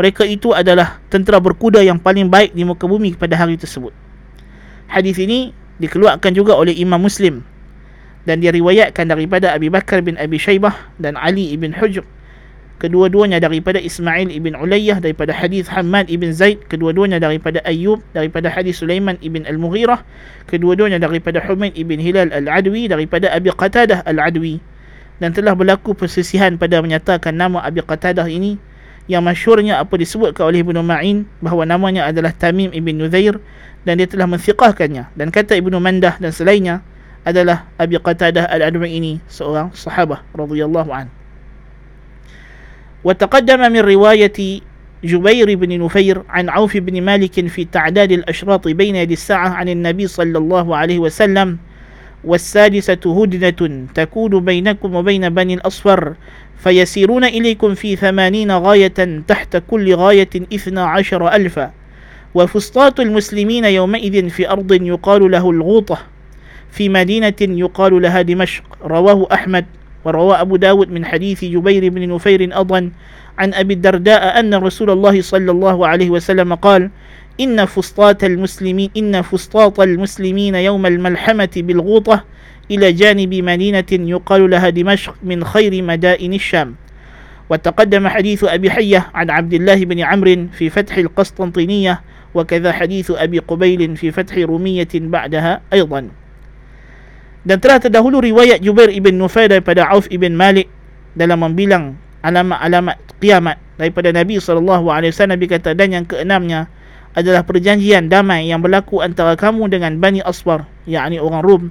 Mereka 0.00 0.24
itu 0.24 0.56
adalah 0.56 0.96
tentera 1.12 1.36
berkuda 1.36 1.84
yang 1.84 2.00
paling 2.00 2.32
baik 2.32 2.56
di 2.56 2.64
muka 2.64 2.88
bumi 2.88 3.12
pada 3.12 3.36
hari 3.36 3.60
tersebut. 3.60 3.92
Hadis 4.88 5.20
ini 5.20 5.52
dikeluarkan 5.76 6.32
juga 6.32 6.56
oleh 6.56 6.72
Imam 6.72 6.96
Muslim 6.96 7.44
dan 8.24 8.40
dia 8.40 8.48
riwayatkan 8.48 9.12
daripada 9.12 9.52
Abi 9.52 9.68
Bakar 9.68 10.00
bin 10.00 10.16
Abi 10.16 10.40
Shaybah 10.40 10.96
dan 10.96 11.20
Ali 11.20 11.52
ibn 11.52 11.76
Hujr 11.76 12.00
kedua-duanya 12.76 13.40
daripada 13.40 13.80
Ismail 13.80 14.28
ibn 14.28 14.52
Ulayyah 14.52 15.00
daripada 15.00 15.32
hadis 15.32 15.68
Hamad 15.68 16.08
ibn 16.12 16.30
Zaid. 16.32 16.64
Kedua-duanya 16.68 17.20
daripada 17.20 17.64
Ayyub 17.64 18.00
daripada 18.12 18.52
hadis 18.52 18.80
Sulaiman 18.80 19.16
ibn 19.24 19.44
Al-Mughirah. 19.48 20.04
Kedua-duanya 20.48 21.00
daripada 21.00 21.40
Humaid 21.44 21.74
ibn 21.74 21.96
Hilal 21.96 22.32
Al-Adwi 22.32 22.88
daripada 22.88 23.32
Abi 23.32 23.50
Qatadah 23.52 24.04
Al-Adwi. 24.04 24.60
Dan 25.16 25.32
telah 25.32 25.56
berlaku 25.56 25.96
persisihan 25.96 26.60
pada 26.60 26.84
menyatakan 26.84 27.32
nama 27.32 27.64
Abi 27.64 27.80
Qatadah 27.80 28.28
ini 28.28 28.60
yang 29.06 29.24
masyurnya 29.24 29.80
apa 29.80 29.96
disebutkan 29.96 30.50
oleh 30.50 30.60
Ibnu 30.66 30.82
Ma'in 30.82 31.24
bahawa 31.38 31.64
namanya 31.64 32.10
adalah 32.10 32.34
Tamim 32.34 32.74
ibn 32.74 32.98
Nuzair 32.98 33.38
dan 33.86 34.02
dia 34.02 34.10
telah 34.10 34.26
mensiqahkannya. 34.28 35.14
Dan 35.14 35.32
kata 35.32 35.56
Ibnu 35.56 35.78
Mandah 35.78 36.18
dan 36.18 36.34
selainnya 36.34 36.82
adalah 37.22 37.70
Abi 37.80 37.96
Qatadah 37.96 38.50
Al-Adwi 38.50 38.98
ini 38.98 39.12
seorang 39.30 39.72
sahabah 39.72 40.26
radhiyallahu 40.34 40.90
an. 40.92 41.15
وتقدم 43.06 43.72
من 43.72 43.78
رواية 43.80 44.60
جبير 45.04 45.54
بن 45.54 45.84
نفير 45.84 46.22
عن 46.28 46.48
عوف 46.48 46.76
بن 46.76 47.02
مالك 47.02 47.46
في 47.46 47.64
تعداد 47.64 48.12
الأشراط 48.12 48.68
بين 48.68 48.96
يدي 48.96 49.14
الساعة 49.14 49.48
عن 49.48 49.68
النبي 49.68 50.06
صلى 50.06 50.38
الله 50.38 50.76
عليه 50.76 50.98
وسلم 50.98 51.58
والسادسة 52.24 53.22
هدنة 53.22 53.86
تكون 53.94 54.44
بينكم 54.44 54.94
وبين 54.94 55.28
بني 55.28 55.54
الأصفر 55.54 56.14
فيسيرون 56.58 57.24
إليكم 57.24 57.74
في 57.74 57.96
ثمانين 57.96 58.52
غاية 58.52 59.22
تحت 59.28 59.62
كل 59.70 59.94
غاية 59.94 60.30
إثنى 60.54 60.80
عشر 60.80 61.34
ألفا 61.34 61.70
وفسطاط 62.34 63.00
المسلمين 63.00 63.64
يومئذ 63.64 64.28
في 64.28 64.50
أرض 64.50 64.72
يقال 64.72 65.30
له 65.30 65.50
الغوطة 65.50 65.98
في 66.70 66.88
مدينة 66.88 67.40
يقال 67.40 68.02
لها 68.02 68.22
دمشق 68.22 68.64
رواه 68.84 69.28
أحمد 69.32 69.64
وروى 70.06 70.34
أبو 70.34 70.56
داود 70.56 70.90
من 70.90 71.04
حديث 71.04 71.44
جبير 71.44 71.88
بن 71.88 72.14
نفير 72.14 72.60
أضن 72.60 72.90
عن 73.38 73.54
أبي 73.54 73.74
الدرداء 73.74 74.40
أن 74.40 74.54
رسول 74.54 74.90
الله 74.90 75.20
صلى 75.22 75.50
الله 75.50 75.86
عليه 75.86 76.10
وسلم 76.10 76.54
قال 76.54 76.90
إن 77.40 77.64
فسطاط 77.64 78.24
المسلمين 78.24 78.90
إن 78.96 79.22
فسطاط 79.22 79.80
المسلمين 79.80 80.54
يوم 80.54 80.86
الملحمة 80.86 81.48
بالغوطة 81.56 82.24
إلى 82.70 82.92
جانب 82.92 83.34
مدينة 83.34 83.90
يقال 83.92 84.50
لها 84.50 84.68
دمشق 84.68 85.14
من 85.22 85.44
خير 85.44 85.82
مدائن 85.82 86.32
الشام. 86.32 86.74
وتقدم 87.50 88.08
حديث 88.08 88.44
أبي 88.44 88.70
حية 88.70 89.06
عن 89.14 89.30
عبد 89.30 89.54
الله 89.54 89.84
بن 89.84 90.00
عمرو 90.00 90.46
في 90.52 90.70
فتح 90.70 90.96
القسطنطينية 90.96 92.00
وكذا 92.34 92.72
حديث 92.72 93.10
أبي 93.10 93.38
قبيل 93.38 93.96
في 93.96 94.10
فتح 94.10 94.38
رومية 94.38 94.88
بعدها 94.94 95.60
أيضا. 95.72 96.08
Dan 97.46 97.62
telah 97.62 97.78
terdahulu 97.78 98.18
riwayat 98.18 98.58
Jubair 98.58 98.90
ibn 98.90 99.22
Nufair 99.22 99.46
daripada 99.46 99.86
Auf 99.86 100.10
ibn 100.10 100.34
Malik 100.34 100.66
dalam 101.14 101.46
membilang 101.46 101.94
alamat-alamat 102.26 102.98
kiamat 103.22 103.56
daripada 103.78 104.10
Nabi 104.10 104.42
SAW 104.42 104.82
Nabi 105.06 105.46
kata 105.46 105.78
dan 105.78 105.94
yang 105.94 106.04
keenamnya 106.04 106.66
adalah 107.16 107.46
perjanjian 107.46 108.10
damai 108.10 108.50
yang 108.50 108.60
berlaku 108.60 109.00
antara 109.00 109.38
kamu 109.38 109.70
dengan 109.70 109.96
Bani 110.02 110.20
Aswar 110.26 110.66
yakni 110.84 111.22
orang 111.22 111.40
Rum. 111.40 111.62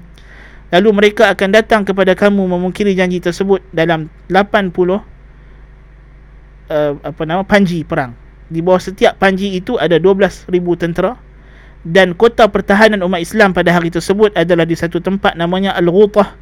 Lalu 0.73 0.89
mereka 0.95 1.29
akan 1.29 1.53
datang 1.53 1.85
kepada 1.85 2.17
kamu 2.17 2.41
memungkiri 2.49 2.97
janji 2.97 3.21
tersebut 3.21 3.61
dalam 3.69 4.09
80 4.33 4.73
uh, 4.81 4.99
apa 7.03 7.21
nama 7.27 7.45
panji 7.45 7.85
perang. 7.85 8.17
Di 8.49 8.63
bawah 8.63 8.81
setiap 8.81 9.21
panji 9.21 9.53
itu 9.53 9.77
ada 9.77 10.01
12,000 10.01 10.49
tentera 10.81 11.19
dan 11.85 12.17
kota 12.17 12.49
pertahanan 12.49 13.05
umat 13.05 13.21
Islam 13.21 13.53
pada 13.53 13.69
hari 13.69 13.93
tersebut 13.93 14.33
adalah 14.33 14.65
di 14.65 14.73
satu 14.73 14.97
tempat 14.97 15.37
namanya 15.37 15.77
Al-Ghutah. 15.77 16.33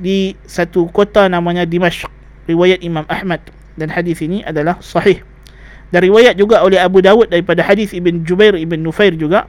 Di 0.00 0.32
satu 0.48 0.88
kota 0.88 1.28
namanya 1.28 1.68
Dimashq. 1.68 2.08
Riwayat 2.48 2.80
Imam 2.80 3.04
Ahmad. 3.04 3.44
Dan 3.76 3.92
hadis 3.92 4.24
ini 4.24 4.40
adalah 4.40 4.80
sahih. 4.80 5.20
Dan 5.92 6.08
riwayat 6.08 6.40
juga 6.40 6.64
oleh 6.64 6.80
Abu 6.80 7.04
Dawud 7.04 7.28
daripada 7.28 7.60
hadis 7.60 7.92
Ibn 7.92 8.24
Jubair 8.24 8.56
Ibn 8.56 8.80
Nufair 8.80 9.12
juga. 9.20 9.44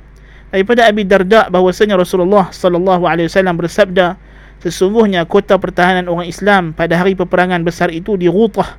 Daripada 0.51 0.91
Abi 0.91 1.07
Darda 1.07 1.47
bahwasanya 1.47 1.95
Rasulullah 1.95 2.51
sallallahu 2.51 3.07
alaihi 3.07 3.31
wasallam 3.31 3.55
bersabda 3.55 4.19
sesungguhnya 4.59 5.23
kota 5.23 5.55
pertahanan 5.55 6.11
orang 6.11 6.27
Islam 6.27 6.75
pada 6.75 6.99
hari 6.99 7.15
peperangan 7.15 7.63
besar 7.63 7.87
itu 7.87 8.19
di 8.19 8.27
Ghutah 8.27 8.75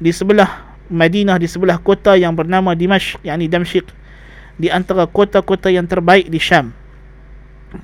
di 0.00 0.08
sebelah 0.16 0.64
Madinah 0.88 1.36
di 1.36 1.44
sebelah 1.44 1.76
kota 1.76 2.16
yang 2.16 2.32
bernama 2.32 2.72
Dimashq 2.72 3.20
yakni 3.20 3.52
Damsyik 3.52 3.84
di 4.60 4.70
antara 4.70 5.06
kota-kota 5.08 5.70
yang 5.70 5.86
terbaik 5.86 6.30
di 6.30 6.38
Syam. 6.38 6.70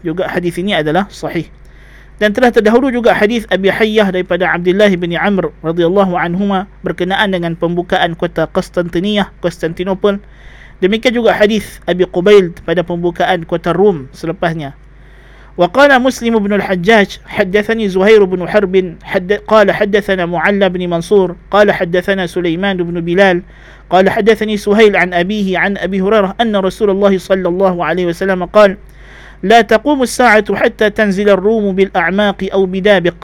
Juga 0.06 0.30
hadis 0.30 0.54
ini 0.58 0.74
adalah 0.74 1.10
sahih. 1.10 1.50
Dan 2.20 2.36
telah 2.36 2.52
terdahulu 2.52 2.92
juga 2.92 3.16
hadis 3.16 3.48
Abi 3.48 3.72
Hayyah 3.72 4.12
daripada 4.12 4.52
Abdullah 4.52 4.92
bin 4.92 5.16
Amr 5.16 5.56
radhiyallahu 5.64 6.20
anhuma 6.20 6.68
berkenaan 6.84 7.32
dengan 7.32 7.56
pembukaan 7.56 8.12
kota 8.12 8.44
Konstantiniyah, 8.44 9.32
Konstantinopel. 9.40 10.20
Demikian 10.84 11.16
juga 11.16 11.32
hadis 11.32 11.80
Abi 11.88 12.04
Qubail 12.04 12.52
pada 12.68 12.84
pembukaan 12.84 13.48
kota 13.48 13.72
Rom 13.72 14.12
selepasnya. 14.12 14.76
وقال 15.60 16.02
مسلم 16.02 16.38
بن 16.38 16.52
الحجاج 16.52 17.18
حدثني 17.26 17.88
زهير 17.88 18.24
بن 18.24 18.48
حرب 18.48 18.94
حد 19.02 19.32
قال 19.32 19.72
حدثنا 19.72 20.26
معلى 20.26 20.68
بن 20.68 20.90
منصور 20.90 21.36
قال 21.50 21.72
حدثنا 21.72 22.26
سليمان 22.26 22.76
بن 22.76 23.00
بلال 23.00 23.42
قال 23.90 24.10
حدثني 24.10 24.56
سهيل 24.56 24.96
عن 24.96 25.14
أبيه 25.14 25.58
عن 25.58 25.78
أبي 25.78 26.00
هريرة 26.00 26.34
أن 26.40 26.56
رسول 26.56 26.90
الله 26.90 27.18
صلى 27.18 27.48
الله 27.48 27.84
عليه 27.84 28.06
وسلم 28.06 28.44
قال 28.44 28.76
لا 29.42 29.60
تقوم 29.60 30.02
الساعة 30.02 30.54
حتى 30.54 30.90
تنزل 30.90 31.28
الروم 31.28 31.74
بالأعماق 31.74 32.48
أو 32.52 32.66
بدابق 32.66 33.14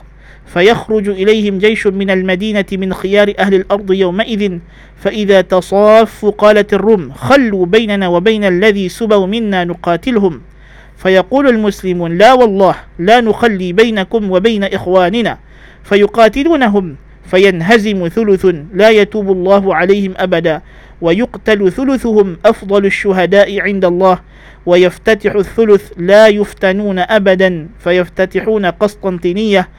فيخرج 0.45 1.09
إليهم 1.09 1.57
جيش 1.57 1.87
من 1.87 2.09
المدينة 2.09 2.65
من 2.71 2.93
خيار 2.93 3.33
أهل 3.39 3.53
الأرض 3.53 3.91
يومئذ 3.91 4.59
فإذا 4.97 5.41
تصاف 5.41 6.25
قالت 6.25 6.73
الروم 6.73 7.11
خلوا 7.11 7.65
بيننا 7.65 8.07
وبين 8.07 8.43
الذي 8.43 8.89
سبوا 8.89 9.25
منا 9.25 9.63
نقاتلهم. 9.63 10.41
فيقول 10.97 11.47
المسلمون 11.47 12.17
لا 12.17 12.33
والله 12.33 12.75
لا 12.99 13.21
نخلي 13.21 13.73
بينكم 13.73 14.31
وبين 14.31 14.63
إخواننا. 14.63 15.37
فيقاتلونهم 15.83 16.95
فينهزم 17.25 18.07
ثلث 18.07 18.45
لا 18.73 18.89
يتوب 18.89 19.31
الله 19.31 19.75
عليهم 19.75 20.13
أبدا 20.17 20.61
ويقتل 21.01 21.71
ثلثهم 21.71 22.37
أفضل 22.45 22.85
الشهداء 22.85 23.59
عند 23.59 23.85
الله 23.85 24.19
ويفتتح 24.65 25.35
الثلث 25.35 25.91
لا 25.97 26.27
يفتنون 26.27 26.99
أبدا 26.99 27.67
فيفتتحون 27.79 28.65
قسطنطينية 28.65 29.69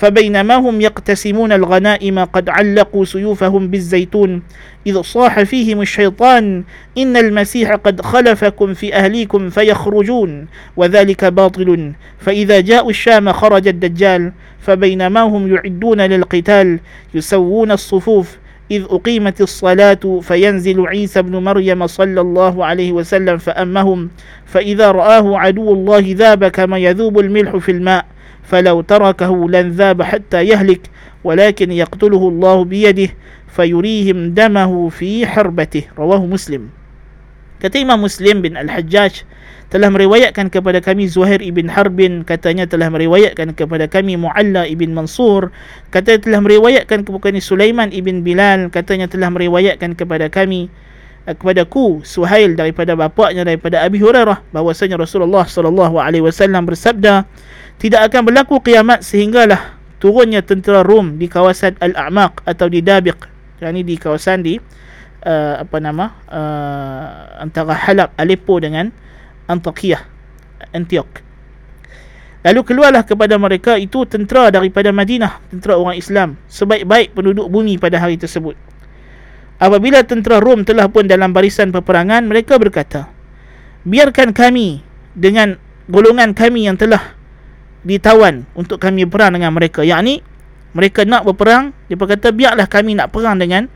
فبينما 0.00 0.54
هم 0.54 0.80
يقتسمون 0.80 1.52
الغنائم 1.52 2.18
قد 2.18 2.48
علقوا 2.48 3.04
سيوفهم 3.04 3.68
بالزيتون 3.68 4.42
إذ 4.86 5.00
صاح 5.00 5.42
فيهم 5.42 5.80
الشيطان 5.80 6.64
إن 6.98 7.16
المسيح 7.16 7.72
قد 7.72 8.00
خلفكم 8.00 8.74
في 8.74 8.94
أهليكم 8.94 9.50
فيخرجون 9.50 10.46
وذلك 10.76 11.24
باطل. 11.24 11.92
فإذا 12.18 12.60
جاءوا 12.60 12.90
الشام 12.90 13.32
خرج 13.32 13.68
الدجال 13.68 14.32
فبينما 14.60 15.20
هم 15.20 15.54
يعدون 15.54 16.00
للقتال 16.00 16.80
يسوون 17.14 17.70
الصفوف 17.70 18.38
إذ 18.70 18.84
أقيمت 18.90 19.40
الصلاة 19.40 20.20
فينزل 20.22 20.86
عيسى 20.86 21.22
بن 21.22 21.36
مريم 21.36 21.86
صلى 21.86 22.20
الله 22.20 22.64
عليه 22.64 22.92
وسلم 22.92 23.38
فأمهم 23.38 24.10
فإذا 24.46 24.90
رآه 24.90 25.38
عدو 25.38 25.72
الله 25.72 26.04
ذاب 26.16 26.48
كما 26.48 26.78
يذوب 26.78 27.18
الملح 27.18 27.56
في 27.56 27.72
الماء. 27.72 28.04
فلو 28.49 28.81
تركه 28.81 29.49
لن 29.49 29.71
ذاب 29.73 30.01
حتى 30.01 30.45
يهلك 30.45 30.81
ولكن 31.23 31.71
يقتله 31.71 32.23
الله 32.29 32.57
بيده 32.63 33.09
فيريهم 33.49 34.33
دمه 34.37 34.89
في 34.89 35.25
حربته 35.25 35.83
رواه 35.97 36.21
مسلم 36.25 36.69
kata 37.55 37.81
Imam 37.81 37.97
Muslim 38.03 38.45
bin 38.45 38.53
Al-Hajjaj 38.59 39.25
telah 39.73 39.89
meriwayatkan 39.89 40.53
kepada 40.53 40.77
kami 40.77 41.09
Zuhair 41.09 41.41
ibn 41.41 41.65
Harbin 41.71 42.21
katanya 42.21 42.69
telah 42.69 42.93
meriwayatkan 42.93 43.57
kepada 43.57 43.89
kami 43.89 44.13
Mualla 44.13 44.69
ibn 44.69 44.93
Mansur 44.93 45.49
katanya 45.89 46.21
telah 46.21 46.39
meriwayatkan 46.45 47.01
kepada 47.01 47.33
kami 47.33 47.41
Sulaiman 47.41 47.89
ibn 47.89 48.21
Bilal 48.21 48.69
katanya 48.69 49.09
telah 49.09 49.33
meriwayatkan 49.33 49.97
kepada 49.97 50.29
kami 50.29 50.69
eh, 51.30 51.34
kepada 51.38 51.62
ku 51.62 52.02
Suhail 52.02 52.58
daripada 52.58 52.98
bapaknya 52.98 53.46
daripada 53.46 53.86
Abi 53.86 54.02
Hurairah 54.02 54.50
bahwasanya 54.50 54.98
Rasulullah 54.98 55.46
sallallahu 55.46 56.02
alaihi 56.02 56.26
wasallam 56.26 56.66
bersabda 56.66 57.30
tidak 57.78 58.10
akan 58.10 58.28
berlaku 58.28 58.58
kiamat 58.60 59.06
sehinggalah 59.06 59.78
turunnya 60.02 60.42
tentera 60.42 60.82
Rom 60.82 61.16
di 61.16 61.30
kawasan 61.30 61.78
Al-A'maq 61.78 62.44
atau 62.44 62.66
di 62.68 62.84
Dabiq. 62.84 63.16
Yang 63.60 63.70
ini 63.76 63.82
di 63.84 63.94
kawasan 64.00 64.38
di 64.40 64.56
uh, 65.24 65.54
apa 65.60 65.76
nama 65.80 66.16
uh, 66.28 67.40
antara 67.44 67.76
Halab 67.76 68.12
Aleppo 68.16 68.56
dengan 68.60 68.88
Antakya 69.48 70.00
Antioch. 70.72 71.08
Lalu 72.40 72.60
keluarlah 72.64 73.04
kepada 73.04 73.36
mereka 73.36 73.76
itu 73.76 74.08
tentera 74.08 74.48
daripada 74.48 74.88
Madinah 74.88 75.44
tentera 75.52 75.76
orang 75.76 76.00
Islam 76.00 76.40
sebaik-baik 76.48 77.12
penduduk 77.12 77.52
bumi 77.52 77.76
pada 77.76 78.00
hari 78.00 78.16
tersebut 78.16 78.56
apabila 79.60 80.02
tentera 80.02 80.40
Rom 80.40 80.64
telah 80.64 80.88
pun 80.88 81.06
dalam 81.06 81.36
barisan 81.36 81.70
peperangan 81.70 82.26
mereka 82.26 82.56
berkata 82.56 83.12
biarkan 83.84 84.32
kami 84.32 84.80
dengan 85.14 85.60
golongan 85.86 86.32
kami 86.32 86.66
yang 86.66 86.80
telah 86.80 87.16
ditawan 87.84 88.44
untuk 88.52 88.80
kami 88.80 89.08
perang 89.08 89.36
dengan 89.36 89.52
mereka. 89.56 89.80
Yakni 89.84 90.20
mereka 90.76 91.02
nak 91.04 91.26
berperang 91.26 91.76
dia 91.88 91.96
berkata 91.96 92.30
biarlah 92.30 92.68
kami 92.68 92.96
nak 92.96 93.10
perang 93.12 93.40
dengan 93.40 93.66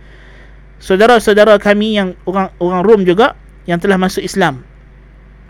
saudara-saudara 0.78 1.56
kami 1.58 1.96
yang 1.96 2.16
orang 2.28 2.52
orang 2.60 2.82
Rom 2.84 3.00
juga 3.04 3.36
yang 3.64 3.80
telah 3.80 3.96
masuk 3.96 4.24
Islam. 4.24 4.64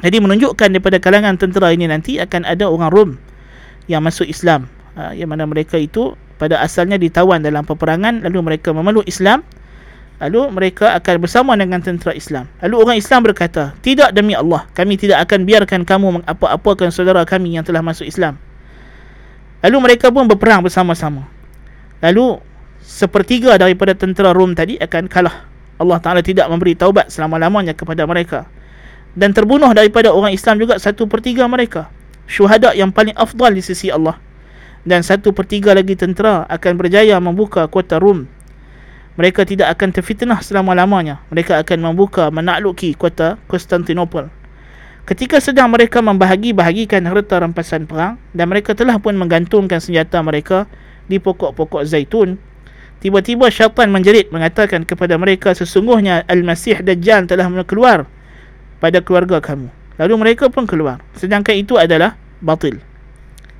Jadi 0.03 0.19
menunjukkan 0.19 0.75
daripada 0.75 0.99
kalangan 0.99 1.39
tentera 1.39 1.71
ini 1.71 1.87
nanti 1.87 2.19
akan 2.19 2.47
ada 2.47 2.67
orang 2.67 2.91
Rom 2.91 3.11
yang 3.87 4.03
masuk 4.03 4.27
Islam. 4.27 4.71
Ha, 4.95 5.11
yang 5.11 5.27
mana 5.27 5.43
mereka 5.43 5.75
itu 5.75 6.15
pada 6.39 6.63
asalnya 6.63 6.95
ditawan 6.99 7.43
dalam 7.43 7.67
peperangan 7.67 8.23
lalu 8.23 8.55
mereka 8.55 8.71
memeluk 8.71 9.07
Islam 9.11 9.43
Lalu 10.23 10.47
mereka 10.55 10.95
akan 10.95 11.27
bersama 11.27 11.59
dengan 11.59 11.83
tentera 11.83 12.15
Islam. 12.15 12.47
Lalu 12.63 12.75
orang 12.79 12.97
Islam 13.03 13.21
berkata, 13.27 13.75
tidak 13.83 14.15
demi 14.15 14.39
Allah, 14.39 14.63
kami 14.71 14.95
tidak 14.95 15.27
akan 15.27 15.43
biarkan 15.43 15.83
kamu 15.83 16.23
mengapa-apakan 16.23 16.95
saudara 16.95 17.27
kami 17.27 17.59
yang 17.59 17.67
telah 17.67 17.83
masuk 17.83 18.07
Islam. 18.07 18.39
Lalu 19.67 19.77
mereka 19.91 20.15
pun 20.15 20.31
berperang 20.31 20.63
bersama-sama. 20.63 21.27
Lalu 21.99 22.39
sepertiga 22.79 23.59
daripada 23.59 23.97
tentera 23.97 24.31
Rom 24.31 24.55
tadi 24.55 24.79
akan 24.79 25.11
kalah. 25.11 25.51
Allah 25.83 25.99
Ta'ala 25.99 26.23
tidak 26.23 26.47
memberi 26.47 26.79
taubat 26.79 27.11
selama-lamanya 27.11 27.75
kepada 27.75 28.07
mereka. 28.07 28.47
Dan 29.19 29.35
terbunuh 29.35 29.75
daripada 29.75 30.15
orang 30.15 30.31
Islam 30.31 30.63
juga 30.63 30.79
satu 30.79 31.11
pertiga 31.11 31.49
mereka. 31.51 31.91
Syuhada 32.31 32.71
yang 32.71 32.95
paling 32.95 33.19
afdal 33.19 33.51
di 33.51 33.65
sisi 33.65 33.91
Allah. 33.91 34.15
Dan 34.87 35.03
satu 35.03 35.35
pertiga 35.35 35.75
lagi 35.75 35.99
tentera 35.99 36.47
akan 36.47 36.73
berjaya 36.79 37.19
membuka 37.19 37.67
kota 37.67 37.99
Rom 37.99 38.31
mereka 39.15 39.47
tidak 39.47 39.79
akan 39.79 39.95
terfitnah 39.95 40.43
selama-lamanya. 40.43 41.23
Mereka 41.31 41.63
akan 41.63 41.79
membuka 41.93 42.31
menakluki 42.35 42.99
kota 42.99 43.39
Konstantinopel. 43.47 44.27
Ketika 45.05 45.37
sedang 45.39 45.69
mereka 45.69 46.01
membahagi-bahagikan 46.01 47.05
harta 47.05 47.37
rampasan 47.37 47.85
perang 47.85 48.17
dan 48.33 48.49
mereka 48.49 48.73
telah 48.73 48.97
pun 48.97 49.13
menggantungkan 49.15 49.77
senjata 49.77 50.19
mereka 50.25 50.65
di 51.07 51.21
pokok-pokok 51.21 51.85
zaitun, 51.85 52.41
tiba-tiba 53.05 53.53
syaitan 53.53 53.93
menjerit 53.93 54.33
mengatakan 54.33 54.89
kepada 54.89 55.21
mereka 55.21 55.53
sesungguhnya 55.53 56.25
Al-Masih 56.25 56.81
Dajjal 56.81 57.29
telah 57.29 57.47
keluar 57.69 58.09
pada 58.81 59.05
keluarga 59.05 59.45
kamu. 59.45 59.69
Lalu 60.01 60.15
mereka 60.19 60.49
pun 60.49 60.65
keluar. 60.65 61.05
Sedangkan 61.15 61.55
itu 61.55 61.77
adalah 61.79 62.17
batil. 62.41 62.81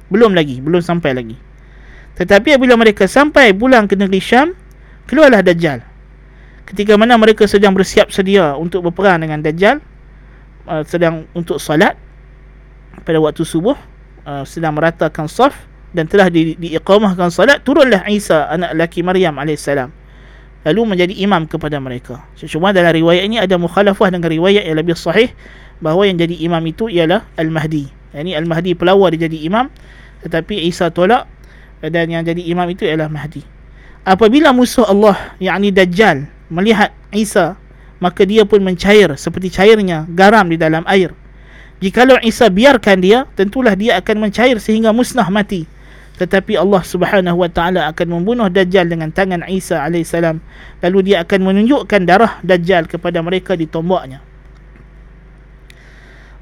Belum 0.09 0.35
lagi, 0.35 0.59
belum 0.65 0.81
sampai 0.81 1.13
lagi. 1.15 1.37
Tetapi 2.17 2.57
apabila 2.57 2.75
mereka 2.81 3.05
sampai 3.05 3.53
pulang 3.53 3.85
ke 3.85 3.95
negeri 4.01 4.19
Syam, 4.19 4.57
keluarlah 5.09 5.41
Dajjal. 5.45 5.85
Ketika 6.65 6.97
mana 6.97 7.21
mereka 7.21 7.45
sedang 7.45 7.77
bersiap 7.77 8.09
sedia 8.09 8.57
untuk 8.57 8.89
berperang 8.89 9.21
dengan 9.21 9.45
Dajjal 9.45 9.81
uh, 10.69 10.83
sedang 10.85 11.29
untuk 11.37 11.61
salat 11.61 11.97
pada 13.05 13.21
waktu 13.21 13.45
subuh 13.45 13.77
uh, 14.25 14.45
sedang 14.49 14.73
meratakan 14.77 15.29
saf 15.29 15.53
dan 15.93 16.09
telah 16.09 16.33
di, 16.33 16.57
diiqamahkan 16.57 17.29
salat 17.31 17.61
turunlah 17.63 18.03
Isa 18.09 18.49
anak 18.49 18.73
laki 18.75 19.05
Maryam 19.05 19.37
alaihissalam. 19.37 19.93
Lalu 20.65 20.97
menjadi 20.97 21.15
imam 21.21 21.45
kepada 21.45 21.77
mereka. 21.77 22.25
Cuma 22.49 22.73
dalam 22.73 22.97
riwayat 22.97 23.29
ini 23.29 23.37
ada 23.37 23.61
mukhalafah 23.61 24.09
dengan 24.09 24.33
riwayat 24.33 24.65
yang 24.65 24.81
lebih 24.81 24.97
sahih 24.97 25.29
bahawa 25.85 26.09
yang 26.09 26.17
jadi 26.17 26.41
imam 26.41 26.65
itu 26.65 26.89
ialah 26.89 27.29
Al-Mahdi. 27.37 27.93
Ini 28.17 28.33
Al-Mahdi 28.41 28.73
pelawar 28.73 29.13
dia 29.13 29.29
jadi 29.29 29.45
imam 29.45 29.69
tetapi 30.25 30.65
Isa 30.65 30.89
tolak 30.89 31.29
dan 31.85 32.09
yang 32.09 32.25
jadi 32.25 32.41
imam 32.41 32.65
itu 32.73 32.89
ialah 32.89 33.13
Mahdi 33.13 33.54
apabila 34.05 34.53
musuh 34.53 34.87
Allah 34.87 35.37
yakni 35.41 35.75
Dajjal 35.75 36.29
melihat 36.53 36.93
Isa 37.11 37.57
maka 37.99 38.23
dia 38.29 38.45
pun 38.45 38.61
mencair 38.61 39.11
seperti 39.17 39.51
cairnya 39.51 40.05
garam 40.13 40.47
di 40.47 40.61
dalam 40.61 40.85
air 40.87 41.17
Jikalau 41.85 42.17
Isa 42.25 42.49
biarkan 42.49 43.05
dia, 43.05 43.29
tentulah 43.37 43.77
dia 43.77 44.01
akan 44.01 44.25
mencair 44.25 44.57
sehingga 44.57 44.89
musnah 44.95 45.29
mati. 45.29 45.69
Tetapi 46.17 46.57
Allah 46.57 46.81
Subhanahu 46.81 47.45
wa 47.45 47.51
taala 47.53 47.91
akan 47.93 48.07
membunuh 48.21 48.49
Dajjal 48.49 48.89
dengan 48.89 49.13
tangan 49.13 49.45
Isa 49.51 49.85
alaihissalam. 49.85 50.41
Lalu 50.81 51.13
dia 51.13 51.27
akan 51.27 51.41
menunjukkan 51.45 52.01
darah 52.09 52.41
Dajjal 52.41 52.89
kepada 52.89 53.21
mereka 53.21 53.53
di 53.53 53.69
tombaknya. 53.69 54.25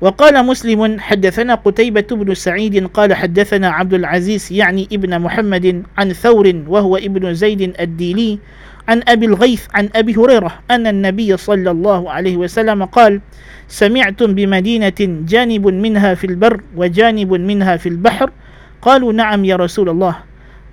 وقال 0.02 0.46
مسلم 0.46 1.00
حدثنا 1.00 1.54
قتيبة 1.54 2.06
بن 2.10 2.34
سعيد 2.34 2.86
قال 2.86 3.14
حدثنا 3.14 3.68
عبد 3.68 3.94
العزيز 3.94 4.52
يعني 4.52 4.88
ابن 4.92 5.18
محمد 5.20 5.82
عن 5.98 6.12
ثور 6.12 6.62
وهو 6.68 6.96
ابن 6.96 7.34
زيد 7.34 7.74
الديلي 7.80 8.38
عن 8.88 9.02
أبي 9.08 9.26
الغيث 9.26 9.66
عن 9.74 9.88
أبي 9.94 10.14
هريرة 10.16 10.58
أن 10.70 10.86
النبي 10.86 11.36
صلى 11.36 11.70
الله 11.70 12.10
عليه 12.10 12.36
وسلم 12.36 12.84
قال 12.84 13.20
سمعتم 13.68 14.34
بمدينة 14.34 14.98
جانب 15.00 15.66
منها 15.66 16.14
في 16.14 16.26
البر 16.26 16.60
وجانب 16.76 17.32
منها 17.32 17.76
في 17.76 17.88
البحر؟ 17.88 18.30
قالوا 18.82 19.12
نعم 19.12 19.44
يا 19.44 19.56
رسول 19.56 19.88
الله. 19.88 20.16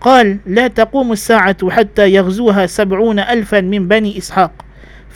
قال 0.01 0.37
لا 0.45 0.67
تقوم 0.67 1.11
الساعة 1.11 1.69
حتى 1.69 2.13
يغزوها 2.13 2.65
سبعون 2.65 3.19
ألفا 3.19 3.61
من 3.61 3.87
بني 3.87 4.17
إسحاق. 4.17 4.51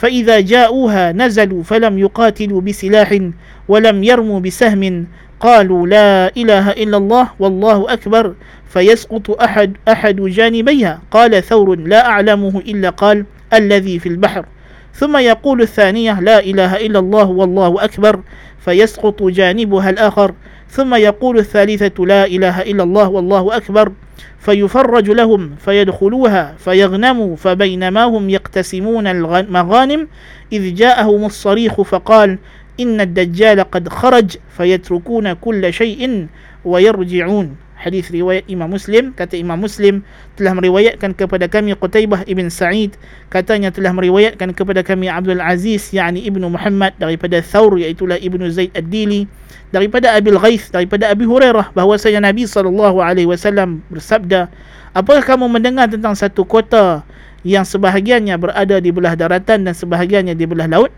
فإذا 0.04 0.40
جاءوها 0.40 1.12
نزلوا 1.12 1.64
فلم 1.64 2.00
يقاتلوا 2.00 2.62
بسلاح 2.62 3.20
ولم 3.68 4.04
يرموا 4.04 4.40
بسهم. 4.40 5.08
قالوا 5.40 5.88
لا 5.88 6.28
إله 6.38 6.72
إلا 6.72 6.98
الله 6.98 7.28
والله 7.40 7.94
أكبر. 7.94 8.34
فيسقط 8.70 9.32
أحد 9.42 9.78
أحد 9.88 10.22
جانبيها. 10.22 11.02
قال 11.12 11.44
ثور 11.44 11.76
لا 11.76 12.06
أعلمه 12.06 12.60
إلا 12.60 12.90
قال 12.90 13.26
الذي 13.54 14.00
في 14.00 14.10
البحر. 14.10 14.46
ثم 14.94 15.18
يقول 15.18 15.62
الثانية 15.62 16.20
لا 16.20 16.40
إله 16.40 16.76
إلا 16.86 17.00
الله 17.00 17.26
والله 17.30 17.84
أكبر. 17.84 18.20
فيسقط 18.60 19.24
جانبها 19.24 19.90
الآخر. 19.90 20.34
ثم 20.74 20.96
يقول 20.96 21.38
الثالثة 21.38 22.06
لا 22.06 22.26
إله 22.26 22.62
إلا 22.62 22.84
الله 22.84 23.10
والله 23.10 23.58
أكبر 23.58 23.92
فيفرج 24.40 25.10
لهم 25.10 25.56
فيدخلوها 25.66 26.56
فيغنموا 26.58 27.36
فبينما 27.36 28.04
هم 28.04 28.30
يقتسمون 28.30 29.08
المغانم 29.08 30.08
إذ 30.54 30.76
جاءهم 30.76 31.26
الصريخ 31.26 31.82
فقال 31.82 32.38
إن 32.80 33.02
الدجال 33.02 33.60
قد 33.60 33.90
خرج 33.90 34.38
فيتركون 34.58 35.34
كل 35.34 35.74
شيء 35.74 36.28
ويرجعون. 36.66 37.56
Hadis 37.84 38.08
riwayat 38.08 38.48
Imam 38.48 38.72
Muslim. 38.72 39.12
Kata 39.12 39.36
Imam 39.36 39.60
Muslim 39.60 40.00
telah 40.40 40.56
meriwayatkan 40.56 41.12
kepada 41.20 41.52
kami 41.52 41.76
Qutaibah 41.76 42.24
ibn 42.24 42.48
Sa'id. 42.48 42.96
Katanya 43.28 43.70
telah 43.76 43.92
meriwayatkan 43.92 44.56
kepada 44.56 44.80
kami 44.82 45.12
Abdul 45.12 45.44
Aziz 45.44 45.92
yakni 45.92 46.24
Ibnu 46.24 46.48
Muhammad 46.48 46.96
daripada 46.96 47.44
Thawr 47.44 47.76
iaitu 47.76 48.08
Ibnu 48.08 48.48
Zaid 48.48 48.72
Ad-Dili 48.72 49.28
daripada 49.74 50.14
Abil 50.14 50.38
Ghaith 50.38 50.70
daripada 50.70 51.10
Abi 51.10 51.26
Hurairah 51.26 51.74
bahawa 51.74 51.98
saya 51.98 52.22
Nabi 52.22 52.46
sallallahu 52.46 53.02
alaihi 53.02 53.26
wasallam 53.26 53.82
bersabda 53.90 54.48
apakah 54.94 55.26
kamu 55.26 55.50
mendengar 55.50 55.90
tentang 55.90 56.14
satu 56.14 56.46
kota 56.46 57.02
yang 57.42 57.66
sebahagiannya 57.66 58.38
berada 58.38 58.78
di 58.78 58.94
belah 58.94 59.18
daratan 59.18 59.66
dan 59.66 59.74
sebahagiannya 59.74 60.38
di 60.38 60.46
belah 60.46 60.70
laut? 60.70 60.94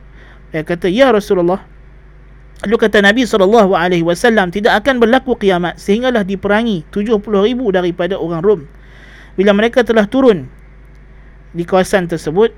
Dia 0.52 0.62
kata 0.67 0.91
ya 0.91 1.15
Rasulullah 1.15 1.63
Lalu 2.63 2.76
kata 2.80 3.04
Nabi 3.04 3.28
SAW 3.28 4.48
tidak 4.48 4.74
akan 4.80 4.96
berlaku 5.04 5.36
kiamat 5.36 5.76
sehinggalah 5.76 6.24
diperangi 6.24 6.88
70 6.88 7.20
ribu 7.20 7.68
daripada 7.76 8.15
orang 8.15 8.39
Rom. 8.39 8.62
Bila 9.36 9.52
mereka 9.52 9.84
telah 9.84 10.08
turun 10.08 10.48
di 11.52 11.68
kawasan 11.68 12.08
tersebut, 12.08 12.56